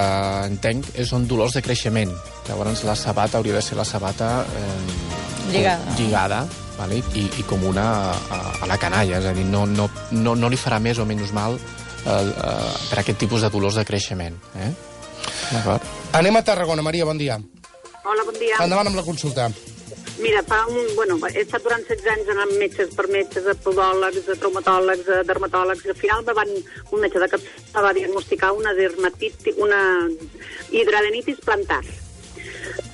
entenc, 0.49 0.93
és 0.97 1.09
són 1.12 1.27
dolors 1.29 1.57
de 1.59 1.62
creixement. 1.65 2.12
Llavors, 2.49 2.85
la 2.88 2.97
sabata 2.97 3.38
hauria 3.38 3.55
de 3.59 3.62
ser 3.62 3.77
la 3.79 3.85
sabata 3.85 4.45
eh, 4.45 5.53
Lligada. 5.53 5.95
lligada 5.99 6.43
vale? 6.79 7.03
I, 7.15 7.27
i 7.38 7.45
com 7.47 7.62
una 7.69 7.85
a, 8.11 8.41
a 8.62 8.67
la 8.67 8.79
canalla, 8.81 9.19
és 9.21 9.29
a 9.29 9.35
dir, 9.37 9.45
no, 9.47 9.65
no, 9.67 9.88
no, 10.11 10.35
no 10.38 10.51
li 10.51 10.59
farà 10.59 10.81
més 10.83 10.99
o 10.99 11.07
menys 11.09 11.33
mal 11.37 11.57
eh, 11.57 12.11
eh, 12.11 12.73
per 12.91 13.03
aquest 13.03 13.21
tipus 13.23 13.45
de 13.45 13.51
dolors 13.53 13.79
de 13.79 13.85
creixement. 13.88 14.38
Eh? 14.57 14.71
D'acord? 15.53 15.85
Anem 16.19 16.41
a 16.41 16.45
Tarragona. 16.47 16.83
Maria, 16.83 17.07
bon 17.09 17.21
dia. 17.21 17.38
Hola, 18.03 18.25
bon 18.27 18.38
dia. 18.41 18.59
Endavant 18.65 18.91
amb 18.91 18.99
la 18.99 19.07
consulta. 19.07 19.51
Mira, 20.22 20.42
fa 20.46 20.61
un... 20.70 20.78
Bueno, 20.94 21.18
he 21.28 21.42
estat 21.42 21.64
durant 21.64 21.82
16 21.88 22.12
anys 22.12 22.30
anant 22.35 22.52
metges 22.61 22.94
per 22.94 23.08
metges, 23.11 23.48
a 23.50 23.56
podòlegs, 23.64 24.28
a 24.30 24.38
traumatòlegs, 24.38 25.08
a 25.11 25.24
dermatòlegs, 25.26 25.88
al 25.90 25.98
final 25.98 26.22
me 26.24 26.37
van, 26.38 26.54
un 26.94 27.02
metge 27.02 27.18
de 27.18 27.28
cap 27.32 27.50
va 27.74 27.92
diagnosticar 27.96 28.52
una 28.54 28.72
dermatitis, 28.78 29.58
una 29.58 29.82
hidradenitis 30.70 31.42
plantar. 31.42 31.82
O 31.82 32.12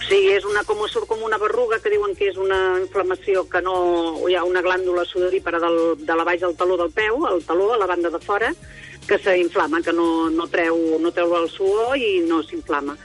Sí, 0.09 0.23
és 0.33 0.45
una, 0.49 0.63
com 0.65 0.81
surt 0.89 1.05
com 1.05 1.21
una 1.21 1.37
berruga, 1.37 1.77
que 1.85 1.91
diuen 1.93 2.15
que 2.17 2.31
és 2.31 2.39
una 2.41 2.79
inflamació 2.81 3.43
que 3.53 3.61
no... 3.61 3.75
Hi 4.25 4.39
ha 4.39 4.45
una 4.49 4.63
glàndula 4.65 5.05
sudorípara 5.05 5.61
del, 5.61 5.77
de 6.01 6.15
la 6.17 6.25
baix 6.25 6.41
del 6.41 6.55
taló 6.57 6.79
del 6.81 6.95
peu, 6.97 7.27
el 7.29 7.43
taló, 7.45 7.67
a 7.75 7.77
la 7.77 7.89
banda 7.91 8.09
de 8.09 8.21
fora, 8.25 8.49
que 9.05 9.19
s'inflama, 9.21 9.83
que 9.85 9.93
no, 9.93 10.31
no, 10.33 10.47
treu, 10.49 10.79
no 11.03 11.13
treu 11.13 11.35
el 11.37 11.51
suor 11.53 12.01
i 12.01 12.23
no 12.25 12.41
s'inflama. 12.41 12.97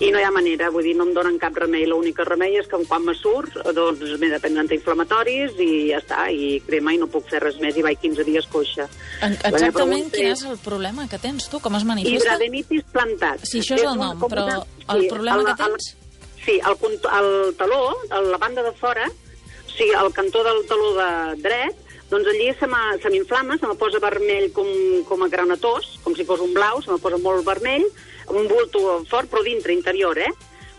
I 0.00 0.08
no 0.10 0.18
hi 0.18 0.22
ha 0.24 0.30
manera, 0.32 0.70
vull 0.72 0.86
dir, 0.86 0.94
no 0.96 1.04
em 1.04 1.10
donen 1.12 1.36
cap 1.38 1.52
remei. 1.60 1.84
L'únic 1.86 2.18
remei 2.24 2.54
és 2.56 2.66
que 2.66 2.78
quan 2.88 3.04
me 3.04 3.12
surt, 3.14 3.52
doncs 3.76 4.00
m'he 4.18 4.30
de 4.32 4.38
prendre 4.40 4.62
antiinflamatoris 4.62 5.58
i 5.60 5.90
ja 5.90 5.98
està, 6.00 6.22
i 6.32 6.60
crema 6.66 6.94
i 6.94 6.98
no 7.02 7.06
puc 7.12 7.26
fer 7.28 7.42
res 7.44 7.58
més, 7.60 7.76
i 7.76 7.84
vaig 7.84 7.98
15 8.00 8.24
dies 8.24 8.46
coixa. 8.48 8.86
En, 9.20 9.36
exactament 9.44 10.08
quin 10.12 10.30
és- 10.30 10.40
és 10.40 10.50
el 10.50 10.56
problema 10.64 11.06
que 11.08 11.18
tens 11.18 11.50
tu? 11.50 11.60
Com 11.60 11.76
es 11.76 11.84
manifesta? 11.84 12.16
Hidradenitis 12.16 12.82
plantat. 12.92 13.44
Sí, 13.44 13.60
això 13.60 13.74
és 13.76 13.82
el 13.82 13.88
un- 13.92 13.98
nom, 13.98 14.18
però 14.20 14.44
una- 14.46 14.64
el 14.94 15.02
sí, 15.02 15.08
problema 15.08 15.40
el- 15.40 15.46
que 15.46 15.54
tens... 15.62 15.94
El, 15.94 16.44
sí, 16.46 16.60
el, 16.64 17.00
el 17.20 17.54
taló, 17.56 17.96
a 18.08 18.20
la 18.22 18.38
banda 18.38 18.62
de 18.62 18.72
fora, 18.72 19.04
o 19.06 19.70
sigui, 19.76 19.92
al 19.92 20.12
cantó 20.14 20.42
del 20.42 20.64
taló 20.66 20.94
de 20.94 21.42
dret, 21.42 21.76
doncs 22.10 22.26
allí 22.26 22.48
se 22.58 23.10
m'inflama, 23.10 23.58
se 23.58 23.66
me 23.66 23.74
posa 23.74 23.98
vermell 24.00 24.50
com, 24.52 24.66
com 25.06 25.22
a 25.22 25.28
granatós, 25.28 25.98
com 26.02 26.16
si 26.16 26.24
fos 26.24 26.40
un 26.40 26.54
blau, 26.54 26.80
se 26.82 26.90
me 26.90 26.98
posa 26.98 27.18
molt 27.18 27.44
vermell, 27.44 27.84
un 28.30 28.46
bulto 28.48 29.02
fort, 29.08 29.28
però 29.30 29.42
dintre, 29.42 29.72
interior, 29.74 30.18
eh? 30.18 30.30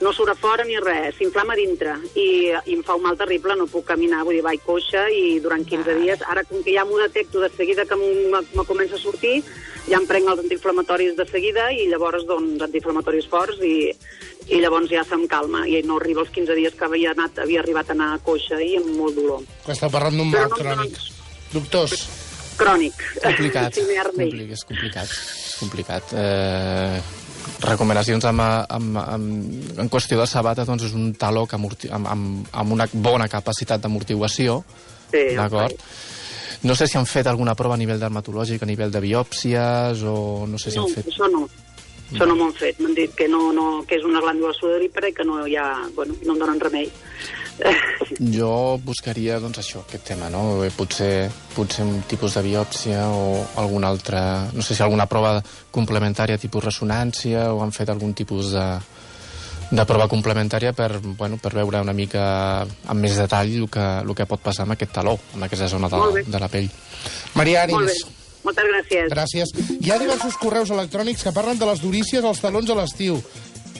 No 0.01 0.09
surt 0.17 0.31
a 0.33 0.35
fora 0.35 0.63
ni 0.65 0.79
res, 0.81 1.13
s'inflama 1.19 1.53
dintre 1.53 1.91
i, 2.17 2.49
i 2.49 2.73
em 2.73 2.79
fa 2.81 2.95
un 2.97 3.03
mal 3.05 3.17
terrible, 3.19 3.53
no 3.53 3.67
puc 3.69 3.85
caminar, 3.85 4.23
vull 4.25 4.33
dir, 4.33 4.41
vaig 4.41 4.63
coixa 4.65 5.03
i 5.13 5.35
durant 5.43 5.61
15 5.61 5.93
dies, 5.99 6.23
ara 6.25 6.41
com 6.49 6.63
que 6.65 6.73
ja 6.73 6.81
m'ho 6.89 6.97
detecto 6.97 7.37
de 7.43 7.51
seguida 7.53 7.85
que 7.85 7.97
me, 7.99 8.39
me 8.41 8.65
comença 8.65 8.97
a 8.97 9.01
sortir, 9.03 9.43
ja 9.85 9.99
em 9.99 10.07
prenc 10.09 10.25
els 10.31 10.41
antiinflamatoris 10.41 11.13
de 11.19 11.27
seguida 11.29 11.67
i 11.69 11.85
llavors, 11.91 12.25
doncs, 12.25 12.65
antiinflamatoris 12.65 13.29
forts 13.29 13.61
i, 13.61 13.91
i 14.49 14.63
llavors 14.63 14.89
ja 14.89 15.05
se'm 15.05 15.27
calma 15.29 15.67
i 15.69 15.83
no 15.85 15.99
arriba 16.01 16.25
als 16.25 16.33
15 16.33 16.57
dies 16.57 16.73
que 16.73 16.89
havia, 16.89 17.13
anat, 17.13 17.37
havia 17.45 17.61
arribat 17.61 17.93
a 17.93 17.97
anar 17.99 18.09
a 18.15 18.19
coixa 18.25 18.57
i 18.57 18.73
amb 18.81 18.89
molt 18.97 19.21
dolor. 19.21 19.45
Està 19.69 19.85
parlant 19.93 20.17
d'un 20.17 20.33
mal 20.33 20.49
no- 20.49 20.57
crònic. 20.63 20.97
Doctors, 21.53 22.09
Crònic. 22.57 22.93
Complicat, 23.21 23.73
Sí, 23.77 23.85
no 23.85 24.53
és 24.53 24.63
complicat. 24.67 25.09
És 25.09 25.55
complicat. 25.61 26.13
Eh, 26.13 27.01
recomanacions 27.61 28.25
amb, 28.25 28.41
amb, 28.41 28.97
amb, 29.01 29.79
en 29.79 29.89
qüestió 29.91 30.19
de 30.19 30.27
sabata 30.29 30.65
doncs 30.65 30.87
és 30.89 30.95
un 30.97 31.13
taló 31.13 31.45
que 31.47 31.57
amorti, 31.57 31.91
amb, 31.93 32.07
amb, 32.09 32.47
amb 32.51 32.77
una 32.77 32.87
bona 32.93 33.27
capacitat 33.31 33.81
d'amortiguació, 33.81 34.63
Sí, 35.11 35.35
d'acord? 35.35 35.75
No 36.63 36.75
sé 36.77 36.85
si 36.87 36.97
han 36.97 37.07
fet 37.09 37.27
alguna 37.27 37.55
prova 37.57 37.75
a 37.75 37.81
nivell 37.81 37.99
dermatològic, 37.99 38.61
a 38.61 38.69
nivell 38.69 38.91
de 38.93 39.01
biòpsies, 39.01 40.03
o 40.05 40.45
no 40.47 40.59
sé 40.61 40.71
si 40.71 40.77
No, 40.77 40.85
han 40.85 40.93
fet... 40.93 41.09
això 41.09 41.27
no. 41.31 41.47
Això 42.11 42.27
no 42.27 42.35
m'ho 42.35 42.49
han 42.49 42.57
fet. 42.59 42.79
M'han 42.83 42.93
dit 42.95 43.13
que, 43.17 43.27
no, 43.31 43.49
no, 43.55 43.65
que 43.87 43.97
és 43.97 44.05
una 44.05 44.21
glàndula 44.21 44.53
sudorípara 44.57 45.09
i 45.09 45.15
que 45.15 45.25
no 45.25 45.39
hi 45.47 45.55
ha... 45.57 45.67
Bueno, 45.95 46.15
no 46.27 46.35
em 46.35 46.41
donen 46.43 46.59
remei. 46.59 46.89
Jo 48.35 48.77
buscaria, 48.83 49.39
doncs, 49.41 49.61
això, 49.61 49.81
aquest 49.85 50.03
tema, 50.11 50.29
no? 50.29 50.63
Eh, 50.65 50.71
Potser, 50.75 51.29
potser 51.55 51.85
un 51.87 52.01
tipus 52.09 52.35
de 52.37 52.43
biòpsia 52.45 53.07
o 53.09 53.39
alguna 53.61 53.89
altra... 53.89 54.47
No 54.53 54.61
sé 54.61 54.75
si 54.75 54.83
alguna 54.83 55.07
prova 55.09 55.39
complementària 55.71 56.37
tipus 56.41 56.65
ressonància 56.65 57.47
o 57.53 57.61
han 57.63 57.71
fet 57.73 57.89
algun 57.89 58.13
tipus 58.17 58.51
de, 58.53 58.65
de 59.71 59.85
prova 59.87 60.07
complementària 60.11 60.73
per, 60.77 60.99
bueno, 61.01 61.39
per 61.41 61.53
veure 61.55 61.81
una 61.81 61.95
mica 61.97 62.23
amb 62.61 62.99
més 62.99 63.17
detall 63.17 63.53
el 63.63 63.69
que, 63.71 63.87
el 64.03 64.13
que 64.17 64.27
pot 64.29 64.43
passar 64.43 64.67
amb 64.67 64.75
aquest 64.75 64.93
taló, 64.99 65.15
amb 65.33 65.47
aquesta 65.47 65.69
zona 65.71 65.89
de, 65.89 66.25
de 66.27 66.43
la 66.43 66.51
pell. 66.51 66.69
Maria 67.39 67.65
Molt 67.71 67.87
bé. 67.87 67.95
Arins, 67.95 68.19
Moltes 68.43 68.69
gràcies. 68.73 69.09
gràcies. 69.13 69.55
Hi 69.79 69.91
ha 69.93 69.99
diversos 70.01 70.37
correus 70.41 70.69
electrònics 70.73 71.23
que 71.23 71.33
parlen 71.33 71.59
de 71.61 71.69
les 71.69 71.81
durícies 71.81 72.25
als 72.25 72.41
talons 72.43 72.69
a 72.69 72.77
l'estiu. 72.81 73.21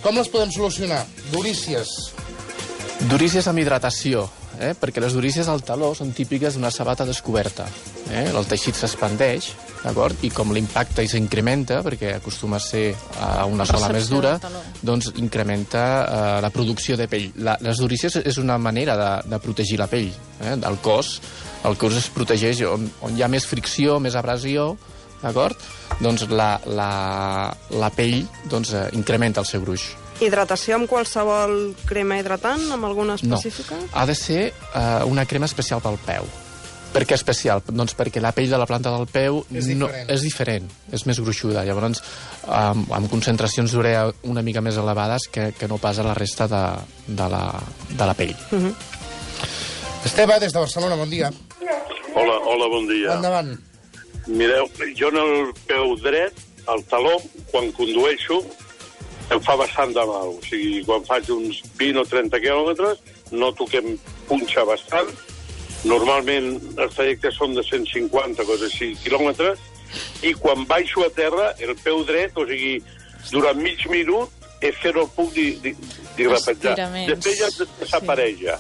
Com 0.02 0.18
les 0.18 0.30
podem 0.34 0.50
solucionar? 0.54 1.04
Durícies. 1.34 1.90
Durícies 3.10 3.48
amb 3.50 3.58
hidratació, 3.58 4.28
eh? 4.62 4.76
perquè 4.78 5.02
les 5.02 5.16
durícies 5.18 5.48
al 5.50 5.64
taló 5.66 5.90
són 5.98 6.12
típiques 6.14 6.54
d'una 6.54 6.70
sabata 6.70 7.06
descoberta. 7.08 7.66
Eh? 8.12 8.28
El 8.30 8.46
teixit 8.46 8.78
s'expandeix, 8.78 9.48
d'acord? 9.82 10.22
I 10.22 10.30
com 10.30 10.54
l'impacte 10.54 11.08
s'incrementa, 11.10 11.80
perquè 11.82 12.14
acostuma 12.20 12.60
a 12.60 12.64
ser 12.64 12.92
a 13.18 13.48
una 13.50 13.66
sola 13.66 13.90
més 13.96 14.12
dura, 14.12 14.36
doncs 14.86 15.10
incrementa 15.24 15.84
eh, 16.02 16.36
la 16.46 16.52
producció 16.54 16.98
de 17.00 17.08
pell. 17.10 17.32
La, 17.42 17.58
les 17.66 17.82
durícies 17.82 18.20
és 18.22 18.38
una 18.38 18.60
manera 18.62 18.98
de, 19.00 19.10
de 19.34 19.42
protegir 19.42 19.80
la 19.82 19.90
pell, 19.90 20.12
eh? 20.46 20.54
del 20.62 20.78
cos. 20.86 21.16
El 21.66 21.80
cos 21.82 21.98
es 21.98 22.12
protegeix 22.14 22.62
on, 22.70 22.86
on 23.02 23.18
hi 23.18 23.26
ha 23.26 23.32
més 23.34 23.50
fricció, 23.50 23.98
més 23.98 24.20
abrasió, 24.20 24.76
d'acord? 25.24 25.58
Doncs 26.02 26.30
la, 26.30 26.54
la, 26.70 26.92
la 27.82 27.92
pell 27.98 28.22
doncs, 28.46 28.76
eh, 28.78 28.88
incrementa 28.98 29.42
el 29.42 29.50
seu 29.50 29.66
gruix. 29.66 29.90
Hidratació 30.22 30.76
amb 30.78 30.88
qualsevol 30.90 31.74
crema 31.90 32.20
hidratant, 32.22 32.68
amb 32.76 32.86
alguna 32.86 33.16
No, 33.24 33.36
específica? 33.40 33.76
ha 33.94 34.06
de 34.06 34.14
ser 34.16 34.54
uh, 34.76 35.04
una 35.10 35.26
crema 35.26 35.48
especial 35.50 35.82
pel 35.82 35.98
peu. 36.06 36.28
Per 36.92 37.06
què 37.08 37.16
especial? 37.16 37.62
Doncs 37.72 37.94
perquè 37.96 38.20
la 38.22 38.34
pell 38.36 38.50
de 38.52 38.58
la 38.60 38.66
planta 38.68 38.92
del 38.92 39.08
peu 39.08 39.40
És 39.50 39.70
no, 39.72 39.88
diferent. 39.88 40.10
és 40.12 40.22
diferent, 40.26 40.66
és 40.92 41.06
més 41.08 41.22
gruixuda. 41.24 41.64
Llavors, 41.64 42.02
um, 42.46 42.84
amb 42.92 43.10
concentracions 43.10 43.72
d'urea 43.72 44.10
una 44.28 44.44
mica 44.44 44.60
més 44.62 44.76
elevades 44.78 45.30
que, 45.32 45.54
que 45.58 45.70
no 45.72 45.78
pas 45.80 45.98
a 46.00 46.04
la 46.04 46.14
resta 46.14 46.48
de, 46.52 46.62
de, 47.08 47.30
la, 47.32 47.46
de 47.96 48.06
la 48.12 48.14
pell. 48.14 48.36
Esteve, 50.06 50.40
des 50.44 50.52
de 50.54 50.60
Barcelona, 50.60 50.96
bon 51.00 51.10
dia. 51.10 51.32
Hola, 52.14 52.36
hola, 52.44 52.68
bon 52.68 52.88
dia. 52.90 53.16
Endavant. 53.16 53.54
Mireu, 54.28 54.68
jo 55.00 55.10
en 55.14 55.18
el 55.22 55.54
peu 55.70 55.96
dret, 56.04 56.36
al 56.70 56.84
taló, 56.92 57.16
quan 57.54 57.72
condueixo, 57.72 58.42
em 59.32 59.42
fa 59.42 59.56
bastant 59.60 59.94
de 59.96 60.06
mal. 60.06 60.36
O 60.36 60.40
sigui, 60.46 60.82
quan 60.88 61.04
faig 61.08 61.30
uns 61.34 61.62
20 61.80 62.02
o 62.04 62.06
30 62.06 62.40
quilòmetres, 62.44 63.04
noto 63.32 63.68
que 63.70 63.80
em 63.80 63.96
punxa 64.28 64.66
bastant. 64.68 65.12
Normalment 65.88 66.54
els 66.78 66.98
trajectes 66.98 67.38
són 67.40 67.56
de 67.58 67.64
150, 67.66 68.46
coses 68.46 68.68
així, 68.70 68.92
quilòmetres, 69.02 69.64
i 70.28 70.36
quan 70.38 70.68
baixo 70.70 71.06
a 71.06 71.10
terra, 71.16 71.52
el 71.60 71.74
peu 71.82 72.04
dret, 72.08 72.38
o 72.38 72.46
sigui, 72.48 72.78
durant 73.32 73.58
mig 73.58 73.82
minut, 73.90 74.30
és 74.62 74.78
que 74.78 74.92
no 74.94 75.08
el 75.08 75.12
puc 75.16 75.34
ni, 75.36 75.48
ni, 75.64 75.74
ni 76.18 76.28
repetjar. 76.30 76.76
Després 77.10 77.40
ja 77.40 77.50
desapareix 77.80 78.44
ja. 78.44 78.60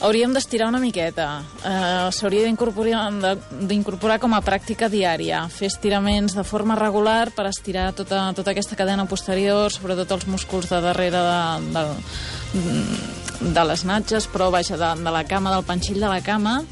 Hauríem 0.00 0.32
d'estirar 0.32 0.70
una 0.70 0.78
miqueta. 0.80 1.26
Uh, 1.60 2.08
S'hauria 2.16 2.46
d'incorporar 2.48 4.16
com 4.22 4.32
a 4.32 4.40
pràctica 4.40 4.88
diària. 4.88 5.42
Fer 5.52 5.68
estiraments 5.68 6.32
de 6.38 6.44
forma 6.48 6.76
regular 6.78 7.28
per 7.36 7.44
estirar 7.50 7.90
tota, 7.92 8.22
tota 8.36 8.54
aquesta 8.54 8.78
cadena 8.80 9.04
posterior, 9.10 9.68
sobretot 9.68 10.16
els 10.16 10.24
músculs 10.30 10.70
de 10.72 10.80
darrere 10.80 11.20
de, 11.20 11.74
de, 11.76 13.50
de 13.58 13.66
les 13.68 13.84
natges, 13.84 14.30
però 14.32 14.48
vaja, 14.54 14.80
de, 14.80 14.90
de 15.04 15.12
la 15.12 15.26
cama, 15.28 15.52
del 15.52 15.68
panxill 15.68 16.00
de 16.00 16.08
la 16.08 16.22
cama, 16.24 16.62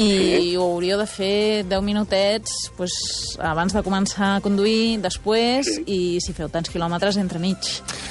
i 0.00 0.06
sí. 0.08 0.56
ho 0.56 0.64
hauríeu 0.64 0.96
de 1.00 1.06
fer 1.06 1.64
10 1.68 1.82
minutets 1.84 2.70
pues, 2.76 2.94
abans 3.38 3.74
de 3.76 3.82
començar 3.84 4.36
a 4.36 4.40
conduir, 4.40 4.98
després, 5.04 5.66
sí. 5.68 5.84
i 5.86 6.00
si 6.24 6.32
feu 6.36 6.48
tants 6.48 6.70
quilòmetres, 6.72 7.18
entremig. 7.20 7.58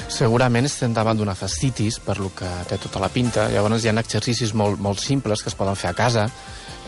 Segurament 0.10 0.65
estem 0.69 0.93
davant 0.93 1.17
d'una 1.17 1.36
fascitis, 1.38 1.99
per 2.04 2.19
lo 2.21 2.30
que 2.36 2.49
té 2.69 2.78
tota 2.82 3.02
la 3.02 3.10
pinta. 3.10 3.49
Llavors 3.49 3.84
hi 3.86 3.89
ha 3.89 3.97
exercicis 3.99 4.54
molt, 4.54 4.80
molt 4.80 4.99
simples 5.02 5.41
que 5.43 5.49
es 5.49 5.58
poden 5.58 5.75
fer 5.80 5.91
a 5.91 5.97
casa. 5.97 6.30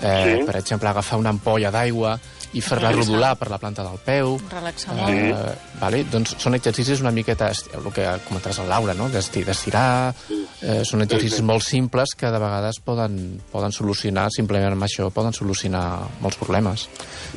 Eh, 0.01 0.37
Sí. 0.39 0.45
Per 0.47 0.55
exemple, 0.57 0.89
agafar 0.89 1.19
una 1.19 1.29
ampolla 1.29 1.69
d'aigua 1.69 2.15
i 2.57 2.59
fer-la 2.59 2.89
rodolar 2.91 3.35
per 3.37 3.49
la 3.51 3.59
planta 3.61 3.83
del 3.85 3.99
peu. 4.03 4.39
Relaxar 4.49 4.95
Eh, 5.07 5.29
molt. 5.31 5.59
vale? 5.79 6.03
Doncs 6.11 6.33
són 6.41 6.55
exercicis 6.57 6.99
una 6.99 7.11
miqueta, 7.11 7.51
el 7.51 7.85
que 7.93 8.07
comentaràs 8.27 8.59
el 8.63 8.67
Laura, 8.67 8.93
no? 8.97 9.07
D'esti- 9.09 9.43
d'estirar, 9.45 10.13
eh, 10.61 10.81
són 10.83 11.03
exercicis 11.03 11.41
molt 11.43 11.61
simples 11.63 12.15
que 12.17 12.25
de 12.31 12.39
vegades 12.39 12.79
poden, 12.83 13.39
poden 13.51 13.71
solucionar, 13.71 14.27
simplement 14.35 14.73
amb 14.73 14.83
això, 14.91 15.09
poden 15.11 15.33
solucionar 15.33 16.09
molts 16.19 16.37
problemes. 16.37 16.89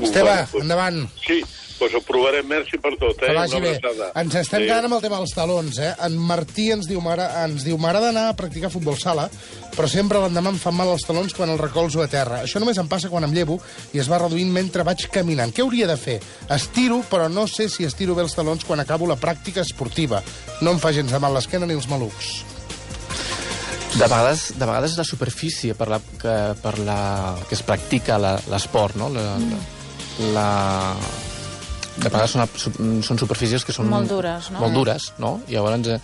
Esteve, 0.03 0.47
pues- 0.51 0.63
endavant. 0.65 1.05
Sí, 1.27 1.41
doncs 1.79 1.95
ho 1.95 2.01
provarem, 2.07 2.47
merci 2.47 2.79
per 2.79 2.93
tot, 2.99 3.17
eh? 3.23 3.27
Que 3.27 3.35
vagi 3.35 3.57
Una 3.57 3.65
bé. 3.69 3.77
abraçada. 3.77 4.13
Ens 4.23 4.35
estem 4.35 4.59
Adéu. 4.61 4.69
quedant 4.69 4.85
amb 4.87 4.95
el 4.95 5.01
tema 5.03 5.17
dels 5.19 5.35
talons, 5.35 5.79
eh? 5.79 5.95
En 6.07 6.17
Martí 6.19 6.71
ens 6.73 6.87
diu, 6.87 7.01
ens 7.01 7.65
diu, 7.65 7.79
m'agrada 7.79 8.09
anar 8.11 8.29
a 8.29 8.37
practicar 8.37 8.71
futbol 8.71 8.97
sala, 8.99 9.29
però 9.77 9.89
sempre 9.89 10.19
l'endemà 10.19 10.51
em 10.51 10.59
fan 10.59 10.75
mal 10.75 10.89
els 10.89 11.03
talons 11.07 11.35
quan 11.35 11.51
el 11.51 11.59
recolzo 11.59 12.01
a 12.03 12.07
terra. 12.09 12.43
Això 12.45 12.61
només 12.61 12.79
em 12.79 12.89
passa 12.89 13.09
quan 13.11 13.25
em 13.25 13.33
llevo 13.35 13.61
i 13.93 13.99
es 13.99 14.09
va 14.11 14.19
reduint 14.19 14.51
mentre 14.51 14.83
vaig 14.85 15.09
caminant. 15.11 15.53
Què 15.53 15.63
hauria 15.63 15.87
de 15.87 15.97
fer? 15.97 16.21
Estiro, 16.49 17.03
però 17.11 17.29
no 17.29 17.47
sé 17.49 17.69
si 17.69 17.85
estiro 17.85 18.15
bé 18.15 18.23
els 18.23 18.35
talons 18.35 18.65
quan 18.65 18.81
acabo 18.81 19.07
la 19.07 19.17
pràctica 19.17 19.61
esportiva. 19.61 20.23
No 20.61 20.71
em 20.71 20.79
fa 20.79 20.93
gens 20.93 21.11
de 21.11 21.19
mal 21.19 21.35
l'esquena 21.35 21.67
ni 21.67 21.75
els 21.75 21.89
malucs. 21.89 22.45
De 23.95 24.07
vegades, 24.11 24.49
de 24.59 24.67
vegades 24.67 24.93
és 24.95 24.99
la 24.99 25.05
superfície 25.07 25.75
per 25.79 25.87
la 25.93 26.01
que, 26.19 26.35
per 26.63 26.75
la, 26.83 26.99
que 27.49 27.55
es 27.55 27.63
practica 27.63 28.17
la- 28.19 28.39
l'esport, 28.51 28.97
no? 28.99 29.09
La, 29.15 29.37
la, 29.39 29.59
la, 30.35 30.47
de 31.97 32.09
vegades 32.11 32.35
són, 32.35 33.03
són 33.07 33.21
superfícies 33.23 33.63
que 33.65 33.73
són... 33.77 33.87
Molt 33.93 34.11
dures, 34.11 34.51
no? 34.51 34.65
Molt 34.65 34.75
dures, 34.75 35.13
no? 35.23 35.37
I 35.47 35.55
llavors 35.55 35.87
eh, 35.95 35.99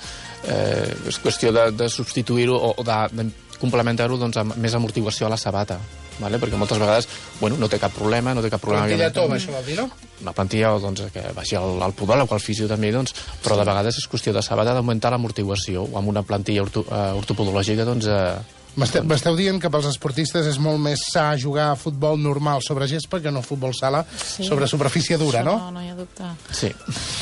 eh, 0.46 1.08
és 1.10 1.18
qüestió 1.24 1.50
de, 1.56 1.70
de 1.74 1.88
substituir-ho 1.90 2.54
o, 2.54 2.74
o 2.78 2.86
de, 2.86 3.00
de 3.18 3.26
complementar-ho 3.60 4.16
doncs, 4.20 4.38
amb 4.40 4.54
més 4.62 4.76
amortiguació 4.78 5.26
a 5.26 5.34
la 5.34 5.40
sabata. 5.40 5.80
Vale? 6.20 6.40
perquè 6.42 6.60
moltes 6.60 6.78
vegades 6.80 7.08
bueno, 7.40 7.58
no 7.60 7.68
té 7.72 7.80
cap 7.82 7.94
problema, 7.96 8.34
no 8.34 8.44
té 8.44 8.52
cap 8.52 8.62
problema. 8.62 8.86
Plantilla 8.86 9.10
tova, 9.16 9.38
això 9.40 9.54
vol 9.56 9.66
dir, 9.66 9.78
no? 9.80 9.88
Una 10.20 10.36
plantilla 10.36 10.74
o 10.76 10.80
doncs, 10.82 11.06
que 11.14 11.24
vagi 11.36 11.58
al, 11.58 11.80
al 11.82 11.96
podòleg 11.96 12.30
o 12.30 12.36
al 12.36 12.44
fisio 12.44 12.68
també, 12.70 12.92
doncs, 12.94 13.16
però 13.44 13.58
de 13.58 13.66
vegades 13.68 13.98
és 14.00 14.08
qüestió 14.10 14.36
de 14.36 14.44
saber 14.44 14.68
d'augmentar 14.68 15.14
l'amortiguació 15.14 15.88
o 15.88 15.98
amb 16.00 16.12
una 16.12 16.24
plantilla 16.26 16.64
orto, 16.66 16.84
uh, 16.88 17.16
ortopodològica 17.18 17.88
doncs, 17.88 18.10
uh, 18.10 18.59
M'esteu 18.78 19.34
dient 19.36 19.58
que 19.60 19.68
pels 19.70 19.86
esportistes 19.90 20.46
és 20.46 20.58
molt 20.62 20.78
més 20.80 21.00
sa 21.10 21.32
jugar 21.36 21.70
a 21.72 21.76
futbol 21.76 22.16
normal 22.22 22.62
sobre 22.62 22.86
gespa 22.88 23.18
que 23.20 23.30
no 23.34 23.42
futbol 23.42 23.74
sala 23.74 24.04
Sí. 24.14 24.44
sobre 24.46 24.68
superfície 24.70 25.16
dura, 25.18 25.40
Això 25.40 25.44
no? 25.44 25.56
No, 25.58 25.70
no 25.72 25.82
hi 25.82 25.88
ha 25.90 25.94
dubte. 25.94 26.24
sí. 26.52 26.70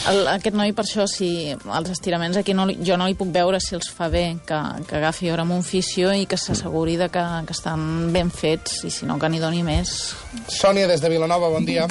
El, 0.09 0.27
aquest 0.29 0.55
noi, 0.57 0.73
per 0.73 0.85
això, 0.85 1.07
si 1.09 1.51
els 1.51 1.91
estiraments 1.91 2.37
aquí 2.37 2.55
no, 2.55 2.67
jo 2.85 2.97
no 2.97 3.07
li 3.09 3.15
puc 3.15 3.33
veure 3.33 3.61
si 3.61 3.75
els 3.75 3.89
fa 3.91 4.09
bé, 4.09 4.37
que, 4.47 4.61
que 4.87 4.97
agafi 5.01 5.31
hora 5.31 5.43
amb 5.43 5.53
un 5.57 5.63
fisio 5.65 6.13
i 6.13 6.27
que 6.27 6.37
s'asseguri 6.37 6.97
de 6.97 7.09
que, 7.09 7.25
que 7.47 7.53
estan 7.57 8.13
ben 8.13 8.31
fets, 8.31 8.85
i 8.85 8.91
si 8.91 9.07
no, 9.07 9.19
que 9.19 9.29
n'hi 9.29 9.41
doni 9.41 9.63
més. 9.63 10.15
Sònia, 10.49 10.87
des 10.87 11.01
de 11.01 11.09
Vilanova, 11.09 11.49
bon 11.49 11.65
dia. 11.65 11.87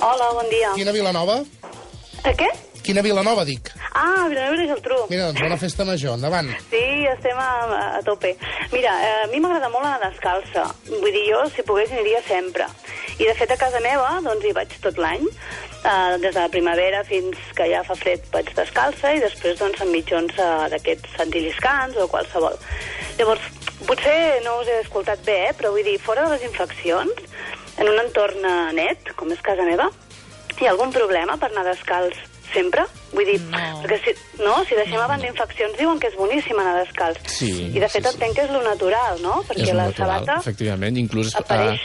Hola, 0.00 0.32
bon 0.32 0.48
dia. 0.50 0.72
Quina 0.76 0.92
Vilanova? 0.92 1.42
A 2.24 2.32
què? 2.34 2.48
Quina 2.88 3.02
Vilanova, 3.04 3.42
dic? 3.44 3.66
Ah, 3.92 4.24
Vilanova 4.32 4.62
i 4.64 4.68
Geltrú. 4.70 4.96
Mira, 5.10 5.26
doncs 5.26 5.42
bona 5.44 5.56
festa 5.60 5.84
major, 5.84 6.14
endavant. 6.16 6.46
Sí, 6.70 6.84
estem 7.10 7.36
a, 7.36 7.48
a 7.98 8.00
tope. 8.06 8.30
Mira, 8.72 8.94
eh, 9.04 9.10
a 9.26 9.26
mi 9.28 9.42
m'agrada 9.44 9.68
molt 9.68 9.84
anar 9.84 10.06
descalça. 10.06 10.62
Vull 10.88 11.12
dir, 11.12 11.26
jo, 11.28 11.42
si 11.52 11.66
pogués, 11.68 11.92
aniria 11.92 12.22
sempre. 12.24 12.64
I, 13.18 13.26
de 13.26 13.34
fet, 13.36 13.52
a 13.52 13.58
casa 13.60 13.82
meva, 13.84 14.14
doncs, 14.24 14.46
hi 14.48 14.54
vaig 14.56 14.72
tot 14.80 14.96
l'any. 15.04 15.26
Uh, 15.82 16.16
des 16.22 16.32
de 16.32 16.38
la 16.38 16.48
primavera 16.48 17.02
fins 17.04 17.36
que 17.54 17.66
ja 17.68 17.82
fa 17.84 17.94
fred 17.94 18.24
vaig 18.32 18.48
descalça 18.56 19.12
i 19.14 19.20
després, 19.20 19.60
doncs, 19.60 19.84
amb 19.84 19.92
mitjons 19.92 20.40
uh, 20.40 20.64
d'aquests 20.72 21.20
antiliscans 21.26 22.00
o 22.00 22.08
qualsevol. 22.08 22.56
Llavors, 23.20 23.44
potser 23.84 24.16
no 24.48 24.56
us 24.62 24.72
he 24.72 24.80
escoltat 24.86 25.28
bé, 25.28 25.36
eh, 25.50 25.52
però 25.60 25.74
vull 25.76 25.84
dir, 25.84 25.98
fora 26.08 26.24
de 26.24 26.38
les 26.38 26.48
infeccions, 26.48 27.20
en 27.76 27.92
un 27.92 28.00
entorn 28.06 28.48
eh, 28.48 28.58
net, 28.80 29.12
com 29.20 29.36
és 29.36 29.44
casa 29.44 29.68
meva, 29.68 29.92
hi 30.56 30.66
ha 30.66 30.72
algun 30.72 30.96
problema 30.96 31.36
per 31.36 31.52
anar 31.52 31.68
descalç 31.68 32.16
sempre? 32.54 32.84
Vull 33.12 33.24
dir, 33.24 33.38
No. 33.50 33.82
perquè 33.82 33.98
si, 34.04 34.14
no, 34.42 34.58
si 34.68 34.74
deixem 34.76 34.98
no, 34.98 35.04
abans 35.06 35.22
d'infeccions 35.22 35.78
diuen 35.78 35.98
que 36.00 36.08
és 36.10 36.16
boníssim 36.18 36.58
anar 36.58 36.76
descalç. 36.82 37.18
Sí, 37.26 37.50
I 37.74 37.78
de 37.80 37.88
fet 37.88 38.04
sí, 38.04 38.08
sí. 38.10 38.14
entenc 38.14 38.36
que 38.36 38.44
és 38.44 38.50
lo 38.52 38.62
natural, 38.62 39.22
no? 39.22 39.42
Perquè 39.48 39.68
és 39.70 39.74
la 39.74 39.88
natural, 39.88 40.20
sabata 40.24 40.40
efectivament, 40.40 40.96
inclús... 41.00 41.34
apareix 41.36 41.80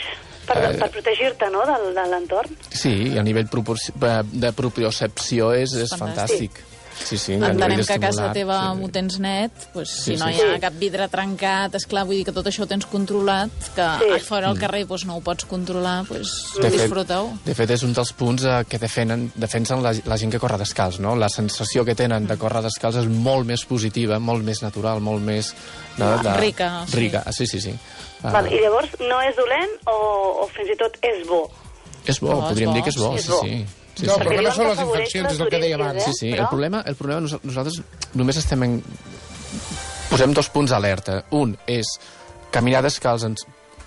per, 0.46 0.58
eh, 0.60 0.76
per 0.78 0.90
protegir-te, 0.92 1.48
no?, 1.50 1.64
del, 1.68 1.94
de 1.96 2.06
l'entorn. 2.10 2.56
Sí, 2.70 3.16
a 3.18 3.22
nivell 3.24 3.48
eh, 3.48 4.22
de 4.32 4.52
propiocepció 4.52 5.52
és, 5.56 5.72
és 5.72 5.94
Fantàstic. 5.96 6.50
fantàstic. 6.52 6.62
Sí, 6.62 6.73
sí, 7.02 7.34
a 7.34 7.50
Entenem 7.50 7.80
que 7.84 7.92
a 7.92 7.98
casa 7.98 8.30
teva 8.32 8.58
sí. 8.74 8.82
ho 8.84 8.88
tens 8.88 9.18
net, 9.18 9.52
pues, 9.72 9.90
Sí, 9.90 10.14
si 10.14 10.16
no 10.16 10.26
sí, 10.28 10.34
hi 10.36 10.40
ha 10.40 10.54
sí. 10.54 10.60
cap 10.60 10.74
vidre 10.78 11.08
trencat, 11.08 11.74
és 11.74 11.86
clar, 11.86 12.04
vull 12.06 12.16
dir 12.16 12.24
que 12.28 12.32
tot 12.32 12.46
això 12.46 12.62
ho 12.64 12.66
tens 12.70 12.86
controlat, 12.86 13.50
que 13.74 13.86
Sí. 14.00 14.10
a 14.14 14.18
fora 14.24 14.48
al 14.48 14.58
carrer 14.58 14.86
pues, 14.86 15.04
no 15.04 15.16
ho 15.16 15.20
pots 15.20 15.44
controlar, 15.44 16.04
pues, 16.06 16.28
Mm. 16.54 16.62
De 16.62 16.70
fet, 16.70 16.80
disfruteu. 16.80 17.32
de 17.44 17.54
fet, 17.54 17.70
és 17.70 17.82
un 17.82 17.92
dels 17.92 18.12
punts 18.12 18.44
eh, 18.44 18.64
que 18.68 18.78
defenen, 18.78 19.32
defensen 19.34 19.82
la, 19.82 19.92
la 20.04 20.16
gent 20.18 20.30
que 20.32 20.38
corre 20.38 20.58
descalç, 20.58 20.98
no? 21.00 21.16
La 21.16 21.28
sensació 21.28 21.84
que 21.84 21.94
tenen 21.94 22.26
de 22.26 22.36
córrer 22.36 22.62
descalç 22.62 22.96
és 22.96 23.06
molt 23.08 23.46
més 23.46 23.64
positiva, 23.64 24.18
molt 24.18 24.44
més 24.44 24.62
natural, 24.62 25.00
molt 25.00 25.22
més... 25.22 25.54
De, 25.96 26.04
de, 26.22 26.36
Rica, 26.38 26.84
sí. 26.88 26.96
Rica, 26.96 27.24
sí, 27.32 27.46
sí, 27.46 27.60
sí. 27.60 27.74
Ah, 28.22 28.30
Val, 28.32 28.46
I 28.52 28.58
llavors 28.62 28.88
no 29.00 29.20
és 29.20 29.36
dolent 29.36 29.70
o, 29.86 30.44
o 30.44 30.48
fins 30.48 30.70
i 30.72 30.76
tot 30.80 30.96
és 31.02 31.26
bo? 31.28 31.50
És 32.06 32.18
bo, 32.20 32.30
No, 32.30 32.38
és 32.42 32.48
podríem 32.50 32.70
bo, 32.70 32.74
dir 32.74 32.82
que 32.82 32.90
és 32.90 32.96
bo, 32.96 33.12
sí, 33.16 33.22
sí, 33.22 33.24
és 33.24 33.28
bo. 33.30 33.40
sí. 33.42 33.50
Sí, 33.50 33.83
No, 34.02 34.14
sí. 34.14 34.20
però 34.20 34.24
Perquè 34.24 34.34
no 34.34 34.40
diuen 34.42 34.52
són 34.54 34.64
que 34.64 34.70
les 34.74 34.80
infeccions, 34.88 35.32
és 35.32 35.40
el 35.40 35.48
que 35.52 35.60
deia 35.62 35.76
abans. 35.78 35.96
eh? 36.02 36.04
Sí, 36.06 36.12
sí, 36.18 36.30
Però- 36.32 36.42
el 36.42 36.48
problema, 36.48 36.82
el 36.86 36.96
problema 36.96 37.20
nos- 37.20 37.38
nosaltres 37.44 37.80
només 38.14 38.36
estem 38.36 38.62
en... 38.66 38.82
Posem 40.10 40.32
dos 40.34 40.48
punts 40.52 40.70
d'alerta. 40.74 41.24
Un 41.34 41.56
és 41.66 41.86
caminar 42.54 42.82
descalç 42.84 43.24
en, 43.26 43.34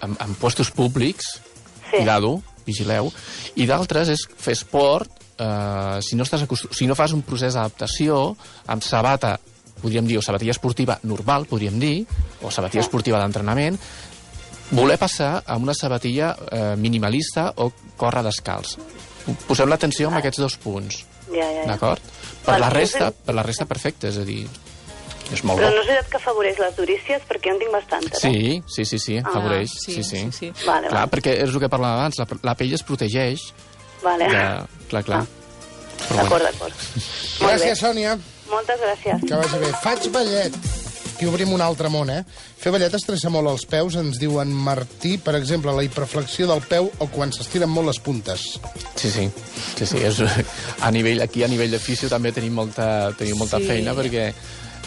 en, 0.01 0.15
en 0.19 0.35
puestos 0.39 0.71
públics, 0.71 1.41
Sí. 1.87 1.97
cuidado, 2.01 2.41
vigileu, 2.65 3.11
i 3.55 3.65
d'altres 3.65 4.09
és 4.11 4.25
fer 4.35 4.51
esport, 4.57 5.07
eh, 5.39 5.99
si, 6.03 6.17
no 6.19 6.25
estàs 6.25 6.43
acost... 6.43 6.65
si 6.75 6.87
no 6.87 6.95
fas 6.99 7.13
un 7.15 7.21
procés 7.23 7.53
d'adaptació, 7.55 8.35
amb 8.67 8.83
sabata, 8.83 9.37
podríem 9.81 10.05
dir, 10.09 10.17
o 10.19 10.21
sabatilla 10.25 10.51
esportiva 10.51 10.97
normal, 11.03 11.45
podríem 11.47 11.79
dir, 11.79 12.05
o 12.43 12.51
sabatilla 12.51 12.83
esportiva 12.83 13.21
d'entrenament, 13.21 13.79
voler 14.71 14.97
passar 14.99 15.43
a 15.47 15.55
una 15.55 15.73
sabatilla 15.73 16.33
eh, 16.51 16.75
minimalista 16.75 17.53
o 17.55 17.71
córrer 17.95 18.25
descalç. 18.27 18.75
Posem 19.47 19.69
l'atenció 19.69 20.09
en 20.09 20.17
aquests 20.19 20.39
dos 20.39 20.55
punts. 20.63 21.03
Ja, 21.31 21.43
ja, 21.43 21.51
ja. 21.61 21.65
D'acord? 21.73 22.01
Per 22.45 22.57
la 22.59 22.69
i 22.71 22.73
resta, 22.73 23.11
per 23.11 23.35
la 23.35 23.43
resta 23.43 23.65
perfecte, 23.67 24.07
és 24.07 24.17
a 24.17 24.23
dir, 24.27 24.45
és 25.33 25.43
molt 25.43 25.59
Però 25.59 25.67
bo. 25.67 25.75
no 25.75 25.81
és 25.81 25.87
veritat 25.89 26.11
que 26.13 26.17
afavoreix 26.21 26.59
les 26.63 26.75
durícies, 26.77 27.25
perquè 27.27 27.49
jo 27.51 27.55
en 27.55 27.59
tinc 27.63 27.73
bastantes, 27.75 28.23
eh? 28.23 28.31
Sí, 28.31 28.63
sí, 28.67 28.85
sí, 28.85 28.99
sí, 29.03 29.17
afavoreix. 29.19 29.73
Ah, 29.73 29.81
sí, 29.83 29.93
sí, 29.97 30.03
sí. 30.03 30.21
sí, 30.31 30.31
sí. 30.31 30.51
Vale, 30.65 30.87
Clar, 30.87 31.01
vale. 31.01 31.11
perquè 31.11 31.35
és 31.43 31.49
el 31.51 31.59
que 31.59 31.71
parlàvem 31.73 31.99
abans, 32.05 32.21
la, 32.21 32.27
la 32.47 32.55
pell 32.55 32.73
es 32.79 32.83
protegeix 32.87 33.49
Vale. 34.03 34.29
de... 34.31 34.87
Clar, 34.93 35.03
clar. 35.03 35.21
Ah. 35.25 35.27
D'acord, 35.97 36.29
bueno. 36.29 36.45
d'acord. 36.45 36.73
Gràcies, 37.41 37.79
Sònia. 37.81 38.17
Moltes 38.47 38.79
gràcies. 38.79 39.23
Que 39.27 39.35
vagi 39.41 39.59
bé. 39.65 39.71
Faig 39.83 40.09
ballet. 40.13 40.59
Aquí 41.17 41.25
obrim 41.25 41.49
un 41.49 41.63
altre 41.65 41.89
món, 41.89 42.11
eh? 42.13 42.19
Fer 42.61 42.69
ballet 42.69 42.93
estressa 42.93 43.31
molt 43.33 43.49
els 43.49 43.63
peus, 43.65 43.95
ens 43.97 44.19
diuen 44.21 44.51
Martí, 44.53 45.15
per 45.17 45.33
exemple, 45.33 45.73
la 45.73 45.81
hiperflexió 45.81 46.45
del 46.45 46.61
peu 46.69 46.91
o 47.01 47.07
quan 47.09 47.33
s'estiren 47.33 47.71
molt 47.73 47.89
les 47.89 47.97
puntes. 48.05 48.43
Sí, 48.93 49.09
sí, 49.09 49.25
sí, 49.79 49.87
sí 49.89 50.03
és, 50.05 50.21
a 50.85 50.91
nivell, 50.93 51.23
aquí 51.25 51.41
a 51.41 51.49
nivell 51.49 51.73
de 51.73 51.79
fisio 51.81 52.05
també 52.13 52.29
tenim 52.35 52.53
molta, 52.53 53.09
tenim 53.17 53.41
molta 53.41 53.57
Sí. 53.57 53.65
feina 53.65 53.95
perquè 53.97 54.27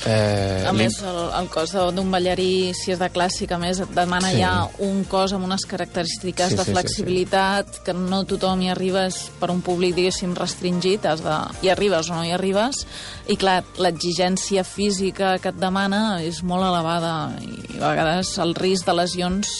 eh, 0.06 0.64
A 0.68 0.72
més, 0.72 0.96
el, 1.02 1.18
el 1.36 1.48
cos 1.52 1.72
d'un 1.94 2.10
ballarí, 2.12 2.72
si 2.76 2.92
és 2.94 3.00
de 3.00 3.08
clàssic, 3.12 3.52
a 3.52 3.58
més, 3.60 3.80
et 3.84 3.90
demana 3.96 4.30
Sí. 4.30 4.38
ja 4.40 4.68
un 4.86 5.02
cos 5.04 5.32
amb 5.36 5.44
unes 5.44 5.66
característiques 5.66 6.52
Sí, 6.52 6.56
de 6.56 6.64
sí, 6.64 6.70
sí, 6.70 6.76
flexibilitat, 6.76 7.80
que 7.84 7.92
no 7.96 8.22
tothom 8.24 8.62
hi 8.62 8.70
arribes 8.70 9.30
per 9.40 9.50
un 9.50 9.60
públic, 9.60 9.94
diguéssim, 9.94 10.34
restringit, 10.38 11.04
has 11.06 11.24
de... 11.24 11.36
hi 11.62 11.68
arribes 11.72 12.10
o 12.10 12.14
no 12.14 12.24
hi 12.24 12.32
arribes, 12.32 12.86
i 13.28 13.36
clar, 13.36 13.62
l'exigència 13.78 14.64
física 14.64 15.38
que 15.38 15.52
et 15.52 15.60
demana 15.60 16.20
és 16.22 16.42
molt 16.42 16.64
elevada, 16.64 17.34
i 17.42 17.78
a 17.80 17.90
vegades 17.90 18.36
el 18.38 18.54
risc 18.54 18.86
de 18.86 18.94
lesions 18.96 19.52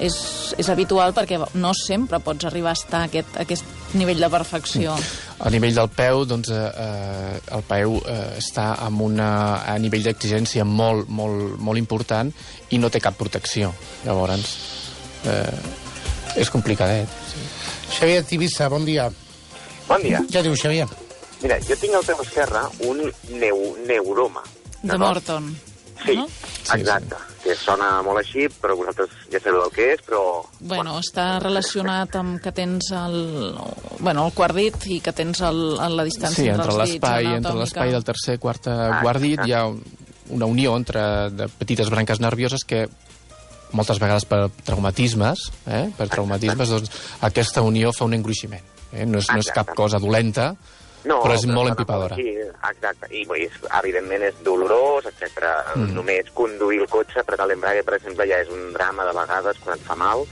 és, 0.00 0.16
és 0.56 0.68
habitual 0.72 1.12
perquè 1.12 1.38
no 1.60 1.74
sempre 1.76 2.20
pots 2.24 2.46
arribar 2.48 2.72
a 2.72 2.78
estar 2.78 3.02
a 3.04 3.10
aquest, 3.10 3.36
a 3.36 3.44
aquest 3.44 3.64
nivell 3.94 4.20
de 4.20 4.28
perfecció. 4.30 4.94
A 5.40 5.50
nivell 5.50 5.74
del 5.74 5.88
peu, 5.94 6.24
doncs, 6.28 6.50
eh, 6.52 6.58
eh, 6.84 7.40
el 7.56 7.64
peu 7.68 7.96
eh, 8.00 8.18
està 8.40 8.74
amb 8.86 9.02
una, 9.06 9.30
a 9.64 9.76
nivell 9.80 10.04
d'exigència 10.06 10.64
molt, 10.64 11.08
molt, 11.08 11.56
molt 11.58 11.80
important 11.80 12.30
i 12.70 12.78
no 12.78 12.90
té 12.90 13.00
cap 13.00 13.16
protecció. 13.18 13.72
Llavors, 14.04 14.54
eh, 15.24 16.40
és 16.40 16.50
complicadet. 16.50 17.08
Xavier 17.90 18.22
Tivissa, 18.24 18.68
bon 18.68 18.84
dia. 18.84 19.08
Bon 19.88 20.02
dia. 20.02 20.22
Què 20.30 20.44
diu, 20.46 20.54
Xavier? 20.54 20.86
Mira, 21.40 21.56
jo 21.64 21.76
tinc 21.80 21.96
al 21.96 22.06
peu 22.06 22.20
esquerre 22.22 22.66
un 22.86 23.02
neu 23.40 23.64
neuroma. 23.88 24.44
De 24.82 24.96
Morton. 25.00 25.50
Sí, 26.04 26.16
no? 26.16 26.28
exacte. 26.76 27.16
Que 27.40 27.54
sona 27.56 27.88
molt 28.04 28.20
així, 28.20 28.46
però 28.60 28.76
vosaltres 28.76 29.14
ja 29.32 29.40
sabeu 29.40 29.62
el 29.64 29.72
que 29.72 29.86
és, 29.94 30.02
però... 30.04 30.22
Bueno, 30.60 30.98
està 31.00 31.38
relacionat 31.40 32.16
amb 32.20 32.40
que 32.44 32.52
tens 32.52 32.90
el, 32.92 33.16
bueno, 33.98 34.26
el 34.28 34.34
quart 34.36 34.58
dit 34.58 34.76
i 34.92 35.00
que 35.04 35.14
tens 35.16 35.40
el, 35.46 35.62
la 35.80 36.04
distància 36.04 36.42
Sí, 36.42 36.50
entre, 36.52 36.66
entre 36.68 36.74
els 36.74 36.82
dits 36.82 36.98
l'espai 36.98 37.30
entre 37.38 37.54
l'espai 37.56 37.94
del 37.96 38.04
tercer 38.04 38.36
i 38.36 38.42
quart 38.42 38.68
Ah, 38.70 39.00
quart 39.00 39.22
dit 39.22 39.40
ah. 39.40 39.46
hi 39.48 39.54
ha 39.56 39.62
una 40.30 40.46
unió 40.46 40.74
entre 40.76 41.02
de 41.34 41.48
petites 41.58 41.88
branques 41.90 42.20
nervioses 42.20 42.64
que 42.68 42.84
moltes 43.72 44.00
vegades 44.02 44.26
per 44.26 44.48
traumatismes, 44.66 45.46
eh? 45.70 45.86
per 45.96 46.08
traumatismes, 46.10 46.72
doncs 46.74 46.92
aquesta 47.26 47.62
unió 47.66 47.92
fa 47.94 48.06
un 48.08 48.16
engruiximent. 48.18 48.66
Eh? 48.90 49.06
No, 49.06 49.20
és, 49.22 49.30
no 49.30 49.38
és 49.42 49.50
cap 49.54 49.72
cosa 49.78 50.00
dolenta, 50.02 50.52
No, 51.08 51.22
però 51.24 51.32
és 51.38 51.46
molt 51.48 51.72
empipadora. 51.72 52.16
Sí, 52.18 52.34
exacte. 52.68 53.08
I 53.14 53.24
és, 53.40 53.54
evidentment 53.78 54.26
és 54.28 54.42
dolorós, 54.44 55.06
etc. 55.08 55.46
Mm. 55.76 55.94
Només 55.96 56.28
conduir 56.36 56.82
el 56.84 56.90
cotxe, 56.92 57.22
apretar 57.22 57.46
l'embrague, 57.48 57.84
per 57.86 57.96
exemple, 57.96 58.26
ja 58.28 58.42
és 58.44 58.52
un 58.52 58.72
drama 58.76 59.06
de 59.08 59.14
vegades 59.16 59.62
quan 59.64 59.78
et 59.78 59.86
fa 59.86 59.96
mal. 59.96 60.26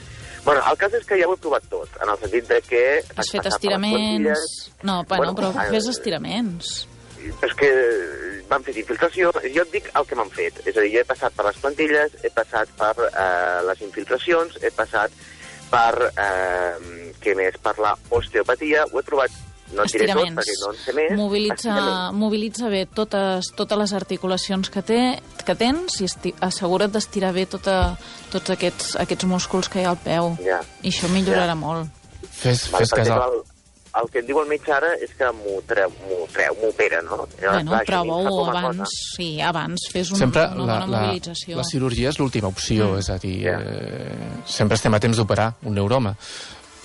Bueno, 0.44 0.62
el 0.70 0.76
cas 0.80 0.94
és 0.96 1.04
que 1.04 1.16
ja 1.20 1.26
ho 1.28 1.34
he 1.34 1.40
provat 1.40 1.64
tot, 1.68 1.96
en 2.02 2.08
el 2.12 2.20
sentit 2.20 2.46
de 2.48 2.60
que... 2.64 2.84
Has 3.16 3.32
fet 3.32 3.48
estiraments... 3.50 4.44
No, 4.82 5.02
bueno, 5.08 5.32
Bueno, 5.32 5.34
però 5.40 5.50
eh, 5.56 5.70
fes 5.74 5.88
estiraments. 5.90 6.86
és 7.44 7.52
que 7.58 7.68
m'han 8.48 8.62
fet 8.64 8.78
infiltració, 8.80 9.32
jo 9.42 9.64
et 9.64 9.72
dic 9.74 9.90
el 9.98 10.06
que 10.08 10.16
m'han 10.16 10.30
fet. 10.32 10.60
És 10.64 10.76
a 10.76 10.84
dir, 10.84 10.92
jo 10.94 11.02
he 11.02 11.08
passat 11.08 11.34
per 11.36 11.48
les 11.48 11.58
plantilles, 11.60 12.14
he 12.24 12.30
passat 12.32 12.70
per 12.78 12.94
eh, 13.08 13.58
les 13.68 13.82
infiltracions, 13.84 14.56
he 14.62 14.70
passat 14.76 15.12
per, 15.68 15.92
eh, 16.14 17.12
què 17.20 17.34
més, 17.36 17.58
per 17.60 17.74
la 17.82 17.92
osteopatia, 18.16 18.86
ho 18.88 19.00
he 19.00 19.04
trobat, 19.04 19.34
no 19.74 19.84
et 19.84 19.92
diré 19.92 20.06
tot 20.12 20.22
perquè 20.38 20.54
no 20.62 20.70
en 20.72 20.78
sé 20.84 20.94
més. 20.96 21.12
Mobilitza, 21.18 21.74
mobilitza 22.12 22.68
bé 22.72 22.86
totes, 22.86 23.50
totes 23.58 23.78
les 23.78 23.92
articulacions 23.98 24.70
que, 24.70 24.82
té, 24.82 25.00
que 25.44 25.54
tens 25.58 26.00
i 26.00 26.08
esti, 26.08 26.34
assegura't 26.40 26.92
d'estirar 26.94 27.32
bé 27.36 27.44
tota, 27.46 27.96
tots 28.32 28.50
aquests, 28.56 28.96
aquests 29.04 29.24
músculs 29.28 29.68
que 29.68 29.80
hi 29.82 29.84
ha 29.84 29.92
al 29.96 30.00
peu. 30.02 30.34
Ja. 30.44 30.62
I 30.82 30.88
això 30.92 31.10
millorarà 31.12 31.54
molt. 31.58 31.88
Fes, 32.32 32.68
Vale, 32.72 32.84
fes 32.84 32.90
per 32.90 32.98
cas 33.02 33.06
exemple, 33.06 33.24
al... 33.24 33.38
el, 33.38 33.46
el 33.98 34.08
que 34.12 34.20
em 34.20 34.26
diu 34.28 34.38
el 34.42 34.48
metge 34.50 34.70
ara 34.74 34.90
és 35.02 35.10
que 35.18 35.28
m'ho 35.34 35.56
treu, 35.66 35.90
m'ho 36.06 36.26
treu, 36.30 36.54
m'opera, 36.60 37.00
no? 37.02 37.24
Llavors, 37.40 37.64
Bueno, 37.64 37.78
prova-ho 37.86 38.44
abans, 38.50 38.76
cosa. 38.82 38.90
sí, 39.16 39.28
abans, 39.42 39.86
fes 39.90 40.12
un, 40.12 40.18
sempre 40.20 40.44
una 40.54 40.66
la, 40.66 40.74
bona 40.78 40.86
la, 40.92 41.00
mobilització. 41.06 41.56
la 41.56 41.64
cirurgia 41.64 42.12
és 42.12 42.18
l'última 42.20 42.48
opció, 42.52 42.92
Mm. 42.92 42.98
és 43.00 43.10
a 43.10 43.18
dir, 43.18 43.36
eh, 43.48 44.28
sempre 44.46 44.76
estem 44.76 44.94
a 44.94 45.00
temps 45.00 45.16
d'operar 45.16 45.54
un 45.64 45.74
neuroma. 45.74 46.14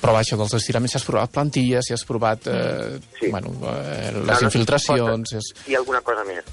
Però 0.03 0.17
això 0.19 0.35
dels 0.35 0.53
estiraments, 0.57 0.91
si 0.91 0.99
has 0.99 1.05
provat 1.07 1.31
plantilles, 1.31 1.87
si 1.87 1.93
has 1.95 2.03
provat 2.03 2.47
eh, 2.51 2.99
Sí. 3.21 3.29
bueno, 3.31 3.53
eh, 3.71 4.11
No, 4.13 4.25
les 4.27 4.41
no, 4.43 4.49
infiltracions... 4.51 5.31
És, 5.39 5.53
I 5.71 5.75
alguna 5.79 6.01
cosa 6.03 6.25
més. 6.27 6.43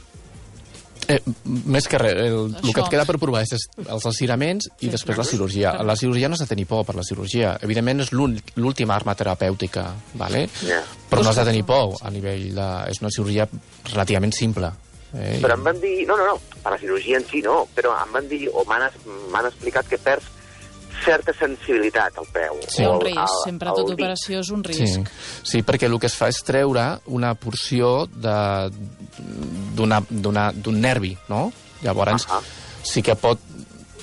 eh, 1.10 1.18
més 1.66 1.88
que 1.90 1.98
res, 1.98 2.12
el, 2.28 2.52
el 2.62 2.72
que 2.74 2.80
et 2.84 2.90
queda 2.92 3.04
per 3.08 3.16
provar 3.18 3.40
és 3.42 3.56
els 3.88 4.06
estiraments 4.06 4.68
i 4.78 4.86
Sí, 4.86 4.90
després 4.92 5.18
la 5.18 5.24
cirurgia. 5.26 5.72
La 5.82 5.96
cirurgia 5.98 6.28
no 6.30 6.38
has 6.38 6.44
de 6.44 6.46
tenir 6.46 6.68
por 6.70 6.84
per 6.86 6.94
la 6.94 7.02
cirurgia. 7.02 7.56
Evidentment 7.66 8.04
és 8.06 8.12
l'última 8.14 8.94
arma 8.94 9.16
terapèutica, 9.18 9.88
vale? 10.14 10.44
Ja. 10.62 10.84
però 11.10 11.24
no 11.26 11.30
has 11.32 11.40
de 11.42 11.48
tenir 11.50 11.64
por 11.66 11.96
a 12.06 12.10
nivell 12.14 12.52
de... 12.54 12.68
És 12.92 13.02
una 13.02 13.10
cirurgia 13.10 13.48
relativament 13.90 14.32
simple. 14.32 14.70
Eh? 15.18 15.40
Però 15.42 15.56
em 15.58 15.64
van 15.66 15.80
dir... 15.82 16.06
No, 16.06 16.14
no, 16.16 16.28
no, 16.28 16.36
per 16.62 16.76
la 16.76 16.78
cirurgia 16.78 17.18
en 17.18 17.26
si 17.26 17.42
no, 17.42 17.64
però 17.74 17.96
em 18.04 18.12
van 18.14 18.28
dir, 18.30 18.44
o 18.54 18.62
m'han 18.68 19.46
explicat 19.50 19.88
que 19.90 19.98
perds 19.98 20.30
certa 21.04 21.32
sensibilitat 21.32 22.16
al 22.18 22.26
peu. 22.32 22.58
Sí. 22.68 22.84
O 22.84 22.94
un 22.96 23.00
risc, 23.00 23.18
al- 23.18 23.28
sempre 23.44 23.68
al 23.68 23.74
tota 23.74 23.90
dit. 23.94 24.00
operació 24.00 24.40
és 24.40 24.50
un 24.50 24.62
Sí, 24.64 24.72
risc. 24.72 25.10
sí, 25.42 25.62
perquè 25.62 25.86
el 25.86 25.98
que 25.98 26.06
es 26.06 26.14
fa 26.16 26.28
és 26.28 26.42
treure 26.44 26.98
una 27.06 27.34
porció 27.34 28.06
de- 28.06 28.70
d'una- 29.74 30.04
d'una- 30.08 30.52
d'un 30.52 30.80
nervi, 30.80 31.16
no? 31.28 31.52
Llavors, 31.82 32.26
Ahà. 32.28 32.40
sí 32.82 33.02
que 33.02 33.14
pot... 33.16 33.38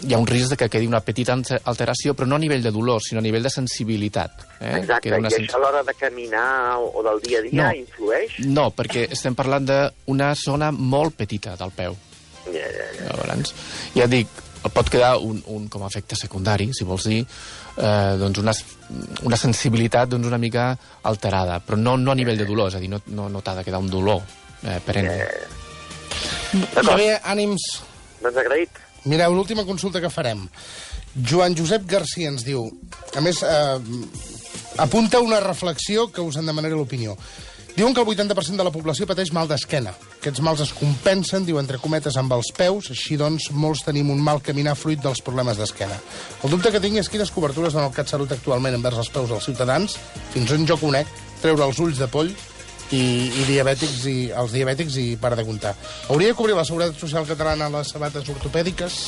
Hi 0.04 0.14
ha 0.14 0.20
un 0.20 0.28
risc 0.28 0.52
de 0.52 0.58
que 0.58 0.70
quedi 0.70 0.86
una 0.86 1.00
petita 1.02 1.34
alteració, 1.34 2.14
però 2.14 2.28
no 2.28 2.36
a 2.36 2.40
nivell 2.40 2.62
de 2.62 2.70
dolor, 2.70 3.02
sinó 3.02 3.18
a 3.18 3.22
nivell 3.24 3.42
de 3.42 3.50
sensibilitat. 3.50 4.44
Eh? 4.62 4.76
Exacte, 4.78 5.10
Queda 5.10 5.16
i 5.18 5.20
una 5.20 5.30
això 5.30 5.38
sens- 5.38 5.56
a 5.56 5.58
l'hora 5.58 5.82
de 5.82 5.94
caminar 5.96 6.78
o, 6.78 6.92
o 7.00 7.04
del 7.04 7.20
dia 7.24 7.40
a 7.40 7.42
dia 7.42 7.64
No. 7.64 7.74
influeix? 7.76 8.40
No, 8.46 8.70
perquè 8.76 9.08
estem 9.12 9.34
parlant 9.34 9.66
d'una 9.66 10.36
zona 10.36 10.70
molt 10.72 11.16
petita 11.16 11.56
del 11.58 11.72
peu. 11.72 11.96
Ja, 12.46 12.52
ja, 12.54 12.86
ja. 12.94 13.08
Llavors, 13.10 13.56
ja 13.96 14.06
dic, 14.08 14.28
pot 14.74 14.90
quedar 14.90 15.18
un, 15.24 15.42
un 15.54 15.68
com 15.72 15.84
a 15.84 15.92
efecte 15.92 16.18
secundari, 16.20 16.72
si 16.74 16.86
vols 16.88 17.08
dir, 17.10 17.22
eh, 17.78 18.16
doncs 18.20 18.42
una, 18.42 18.54
una 19.28 19.40
sensibilitat 19.40 20.10
doncs 20.14 20.28
una 20.28 20.40
mica 20.42 20.72
alterada, 21.08 21.60
però 21.64 21.80
no, 21.80 21.98
no 21.98 22.14
a 22.14 22.18
nivell 22.18 22.40
de 22.40 22.48
dolor, 22.50 22.72
és 22.72 22.80
a 22.80 22.84
dir, 22.84 22.90
no, 22.92 23.02
no, 23.14 23.30
no 23.30 23.44
t'ha 23.46 23.58
de 23.60 23.66
quedar 23.68 23.82
un 23.84 23.90
dolor 23.92 24.22
eh, 24.64 24.80
perenne. 24.86 25.18
Xavier, 26.74 27.20
ànims. 27.28 27.70
Doncs 28.24 28.42
agraït. 28.44 28.84
Mireu, 29.08 29.36
l'última 29.36 29.66
consulta 29.68 30.02
que 30.04 30.12
farem. 30.12 30.48
Joan 31.18 31.56
Josep 31.58 31.86
Garcia 31.90 32.32
ens 32.32 32.44
diu... 32.46 32.66
A 33.16 33.24
més, 33.24 33.42
eh, 33.44 33.78
apunta 34.84 35.22
una 35.24 35.40
reflexió 35.44 36.08
que 36.12 36.22
us 36.22 36.38
en 36.38 36.50
demanaré 36.50 36.76
l'opinió. 36.76 37.16
Diuen 37.78 37.94
que 37.94 38.02
el 38.02 38.08
80% 38.08 38.58
de 38.58 38.66
la 38.66 38.72
població 38.74 39.06
pateix 39.06 39.30
mal 39.30 39.46
d'esquena. 39.46 39.92
Aquests 40.16 40.42
mals 40.42 40.64
es 40.64 40.72
compensen, 40.74 41.44
diu 41.46 41.60
entre 41.62 41.78
cometes, 41.78 42.16
amb 42.18 42.34
els 42.34 42.50
peus, 42.58 42.88
així 42.90 43.20
doncs 43.22 43.52
molts 43.54 43.84
tenim 43.86 44.10
un 44.10 44.24
mal 44.26 44.42
caminar 44.42 44.74
fruit 44.74 45.04
dels 45.04 45.22
problemes 45.22 45.60
d'esquena. 45.62 46.00
El 46.42 46.56
dubte 46.56 46.72
que 46.74 46.82
tinc 46.82 46.98
és 46.98 47.12
quines 47.14 47.30
cobertures 47.36 47.78
dona 47.78 47.86
el 47.92 47.94
CatSalut 47.94 48.34
actualment 48.34 48.80
envers 48.80 48.98
els 49.04 49.14
peus 49.14 49.30
dels 49.30 49.46
ciutadans, 49.46 49.94
fins 50.34 50.56
on 50.58 50.66
jo 50.66 50.80
conec, 50.82 51.14
treure 51.44 51.68
els 51.70 51.78
ulls 51.86 52.02
de 52.02 52.10
poll 52.10 52.34
i, 52.34 53.04
i 53.30 53.46
diabètics 53.46 54.10
i 54.10 54.18
els 54.34 54.58
diabètics 54.58 54.98
i 54.98 55.08
para 55.22 55.38
de 55.38 55.46
comptar. 55.46 55.78
Hauria 56.10 56.34
de 56.34 56.40
cobrir 56.42 56.58
la 56.58 56.66
Seguretat 56.66 56.98
Social 56.98 57.30
Catalana 57.30 57.70
les 57.78 57.94
sabates 57.94 58.34
ortopèdiques? 58.34 59.04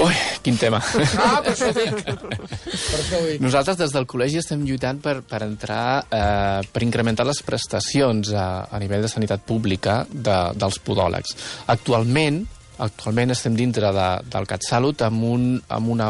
Ui, 0.00 0.14
quin 0.40 0.56
tema. 0.56 0.78
Ah, 1.20 1.40
per 1.44 1.52
això 1.52 1.68
ho 1.68 1.74
dic. 1.76 1.98
Per 2.06 2.98
això 2.98 3.18
ho 3.18 3.26
dic. 3.26 3.42
Nosaltres 3.44 3.76
des 3.82 3.92
del 3.92 4.06
col·legi 4.08 4.40
estem 4.40 4.62
lluitant 4.64 5.02
per, 5.04 5.18
per 5.28 5.42
entrar, 5.44 5.84
eh, 6.08 6.62
per 6.64 6.82
incrementar 6.86 7.26
les 7.28 7.42
prestacions 7.44 8.32
a, 8.32 8.46
a 8.72 8.80
nivell 8.80 9.04
de 9.04 9.10
sanitat 9.12 9.44
pública 9.44 10.00
de, 10.08 10.38
dels 10.56 10.80
podòlegs. 10.86 11.36
Actualment, 11.74 12.40
actualment 12.82 13.36
estem 13.36 13.58
dintre 13.58 13.92
de, 13.92 14.08
del 14.32 14.48
CatSalut 14.48 15.04
amb, 15.08 15.28
un, 15.28 15.46
amb, 15.68 15.92
una, 15.92 16.08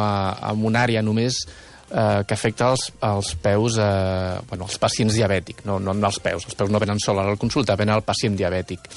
amb 0.53 0.71
una 0.71 0.87
àrea 0.87 1.03
només 1.03 1.43
eh, 1.43 2.23
que 2.23 2.39
afecta 2.39 2.71
els, 2.71 2.87
els 3.09 3.35
peus, 3.43 3.81
eh, 3.83 4.39
bueno, 4.49 4.71
els 4.71 4.79
pacients 4.79 5.19
diabètics, 5.19 5.67
no, 5.67 5.81
no, 5.83 5.97
els 5.99 6.23
peus, 6.23 6.47
els 6.47 6.59
peus 6.59 6.71
no 6.71 6.81
venen 6.83 7.03
sol 7.03 7.19
a 7.19 7.27
la 7.33 7.41
consulta, 7.41 7.77
venen 7.79 7.99
el 7.99 8.07
pacient 8.07 8.39
diabètic. 8.39 8.89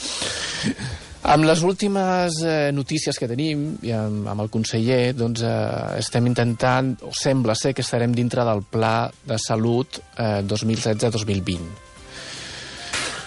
Amb 1.25 1.47
les 1.47 1.61
últimes 1.65 2.35
eh, 2.45 2.69
notícies 2.75 3.17
que 3.17 3.25
tenim, 3.27 3.63
i 3.81 3.89
amb, 3.95 4.27
amb 4.29 4.43
el 4.43 4.49
conseller, 4.53 5.13
doncs, 5.17 5.41
eh, 5.41 5.97
estem 5.97 6.27
intentant, 6.29 6.91
o 7.01 7.09
sembla 7.17 7.55
ser 7.57 7.71
que 7.73 7.81
estarem 7.81 8.13
dintre 8.13 8.43
del 8.45 8.61
pla 8.69 9.07
de 9.25 9.39
salut 9.41 9.97
eh, 10.21 10.43
2016-2020. 10.45 11.65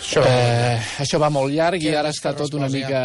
Això, 0.09 0.23
Eh, 0.25 0.79
això 1.03 1.19
va 1.21 1.29
molt 1.29 1.53
llarg 1.53 1.83
i 1.83 1.91
Que- 1.91 1.97
ara 1.99 2.09
està 2.15 2.31
tot 2.37 2.55
una 2.57 2.69
mica, 2.73 3.01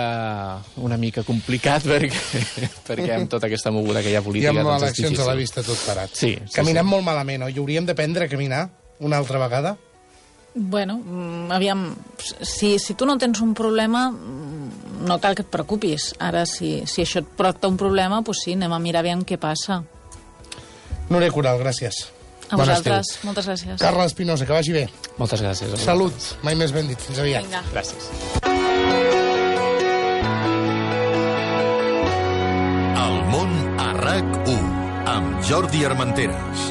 una 0.79 0.95
mica 0.95 1.23
complicat 1.27 1.83
perquè, 1.83 2.21
perquè 2.87 3.09
amb 3.17 3.27
tota 3.33 3.49
aquesta 3.49 3.73
moguda 3.75 3.99
que 4.05 4.13
hi 4.13 4.15
ha 4.15 4.21
I 4.21 4.23
política 4.23 4.53
amb 4.53 4.61
doncs 4.63 4.85
eleccions 4.85 5.19
a 5.19 5.25
la 5.27 5.35
vista 5.35 5.63
tot 5.67 5.81
parat. 5.83 6.13
Sí, 6.15 6.37
sí, 6.45 6.53
Caminem 6.55 6.85
sí. 6.85 6.91
molt 6.93 7.03
malament, 7.03 7.43
oi? 7.49 7.57
Hauríem 7.59 7.89
d'aprendre 7.89 8.29
a 8.29 8.31
caminar 8.31 8.69
una 9.03 9.17
altra 9.19 9.41
vegada? 9.41 9.73
Bueno, 10.55 10.99
mm, 11.01 11.51
aviam, 11.51 11.87
si, 12.39 12.77
si 12.79 12.93
tu 12.93 13.07
no 13.09 13.17
tens 13.17 13.41
un 13.41 13.55
problema, 13.57 14.05
no 15.03 15.19
cal 15.23 15.35
que 15.35 15.43
et 15.45 15.51
preocupis. 15.51 16.11
Ara, 16.19 16.45
si, 16.49 16.81
si 16.89 17.03
això 17.03 17.21
et 17.23 17.29
porta 17.37 17.67
un 17.71 17.77
problema, 17.79 18.21
doncs 18.25 18.43
sí, 18.45 18.55
anem 18.57 18.73
a 18.73 18.79
mirar 18.79 19.03
aviam 19.03 19.23
què 19.27 19.37
passa. 19.41 19.81
Núria 21.11 21.31
Coral, 21.35 21.59
gràcies. 21.61 22.05
A 22.49 22.55
Bon 22.57 22.65
vosaltres, 22.65 23.07
estiu. 23.09 23.27
moltes 23.29 23.47
gràcies. 23.47 23.79
Carla 23.81 24.05
Espinosa, 24.05 24.45
que 24.45 24.53
vagi 24.53 24.73
bé. 24.75 24.87
Moltes 25.17 25.41
gràcies. 25.41 25.73
Salut, 25.81 26.13
mai 26.43 26.55
més 26.59 26.73
ben 26.75 26.87
dit. 26.91 26.99
Fins 26.99 27.19
aviat. 27.23 27.47
Vinga. 27.47 27.63
Gràcies. 27.73 28.11
El 33.03 33.17
món 33.33 33.51
a 33.81 33.89
RAC1 33.97 34.71
amb 35.15 35.43
Jordi 35.49 35.83
Armenteres. 35.87 36.69